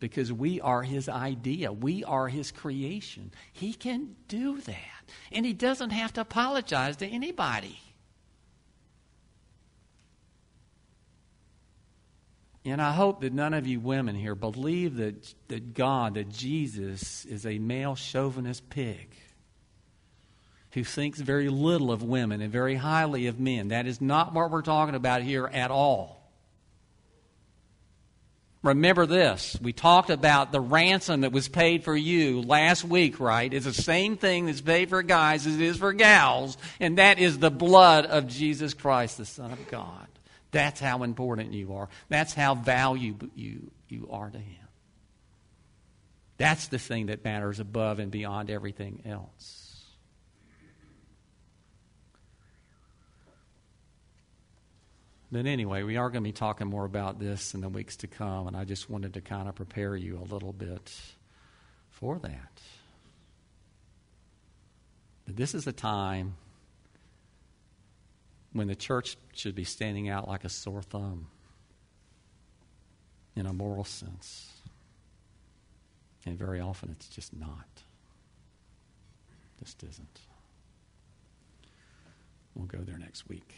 Because 0.00 0.30
we 0.30 0.60
are 0.60 0.82
His 0.82 1.08
idea, 1.08 1.72
we 1.72 2.04
are 2.04 2.28
His 2.28 2.52
creation. 2.52 3.32
He 3.54 3.72
can 3.72 4.14
do 4.28 4.60
that. 4.60 5.10
And 5.32 5.46
He 5.46 5.54
doesn't 5.54 5.90
have 5.90 6.12
to 6.12 6.20
apologize 6.20 6.98
to 6.98 7.06
anybody. 7.06 7.80
And 12.70 12.82
I 12.82 12.92
hope 12.92 13.20
that 13.22 13.32
none 13.32 13.54
of 13.54 13.66
you 13.66 13.80
women 13.80 14.14
here 14.14 14.34
believe 14.34 14.96
that, 14.96 15.34
that 15.48 15.74
God, 15.74 16.14
that 16.14 16.28
Jesus, 16.28 17.24
is 17.24 17.46
a 17.46 17.58
male 17.58 17.94
chauvinist 17.94 18.68
pig 18.68 19.14
who 20.72 20.84
thinks 20.84 21.20
very 21.20 21.48
little 21.48 21.90
of 21.90 22.02
women 22.02 22.40
and 22.40 22.52
very 22.52 22.74
highly 22.74 23.26
of 23.26 23.40
men. 23.40 23.68
That 23.68 23.86
is 23.86 24.00
not 24.00 24.34
what 24.34 24.50
we're 24.50 24.62
talking 24.62 24.94
about 24.94 25.22
here 25.22 25.46
at 25.46 25.70
all. 25.70 26.18
Remember 28.62 29.06
this. 29.06 29.56
We 29.62 29.72
talked 29.72 30.10
about 30.10 30.50
the 30.50 30.60
ransom 30.60 31.20
that 31.20 31.32
was 31.32 31.48
paid 31.48 31.84
for 31.84 31.96
you 31.96 32.42
last 32.42 32.84
week, 32.84 33.20
right? 33.20 33.52
It's 33.52 33.64
the 33.64 33.72
same 33.72 34.16
thing 34.16 34.46
that's 34.46 34.60
paid 34.60 34.88
for 34.88 35.02
guys 35.02 35.46
as 35.46 35.54
it 35.54 35.60
is 35.60 35.78
for 35.78 35.92
gals, 35.92 36.58
and 36.80 36.98
that 36.98 37.18
is 37.18 37.38
the 37.38 37.52
blood 37.52 38.04
of 38.04 38.26
Jesus 38.26 38.74
Christ, 38.74 39.18
the 39.18 39.24
Son 39.24 39.52
of 39.52 39.68
God. 39.68 40.08
That's 40.50 40.80
how 40.80 41.02
important 41.02 41.52
you 41.52 41.74
are. 41.74 41.88
That's 42.08 42.32
how 42.32 42.54
valuable 42.54 43.28
you, 43.34 43.70
you 43.88 44.08
are 44.10 44.30
to 44.30 44.38
Him. 44.38 44.68
That's 46.38 46.68
the 46.68 46.78
thing 46.78 47.06
that 47.06 47.24
matters 47.24 47.60
above 47.60 47.98
and 47.98 48.10
beyond 48.10 48.48
everything 48.50 49.02
else. 49.04 49.68
But 55.30 55.44
anyway, 55.44 55.82
we 55.82 55.96
are 55.98 56.08
going 56.08 56.22
to 56.22 56.28
be 56.28 56.32
talking 56.32 56.68
more 56.68 56.86
about 56.86 57.18
this 57.18 57.52
in 57.52 57.60
the 57.60 57.68
weeks 57.68 57.96
to 57.96 58.06
come, 58.06 58.46
and 58.46 58.56
I 58.56 58.64
just 58.64 58.88
wanted 58.88 59.14
to 59.14 59.20
kind 59.20 59.46
of 59.46 59.54
prepare 59.54 59.94
you 59.94 60.16
a 60.16 60.24
little 60.32 60.54
bit 60.54 60.90
for 61.90 62.18
that. 62.20 62.62
But 65.26 65.36
this 65.36 65.54
is 65.54 65.66
a 65.66 65.72
time 65.72 66.36
when 68.52 68.66
the 68.66 68.74
church 68.74 69.16
should 69.34 69.54
be 69.54 69.64
standing 69.64 70.08
out 70.08 70.28
like 70.28 70.44
a 70.44 70.48
sore 70.48 70.82
thumb 70.82 71.28
in 73.36 73.46
a 73.46 73.52
moral 73.52 73.84
sense. 73.84 74.50
And 76.26 76.38
very 76.38 76.60
often 76.60 76.90
it's 76.90 77.08
just 77.08 77.34
not. 77.34 77.82
Just 79.58 79.82
isn't. 79.82 80.20
We'll 82.54 82.66
go 82.66 82.78
there 82.78 82.98
next 82.98 83.28
week. 83.28 83.54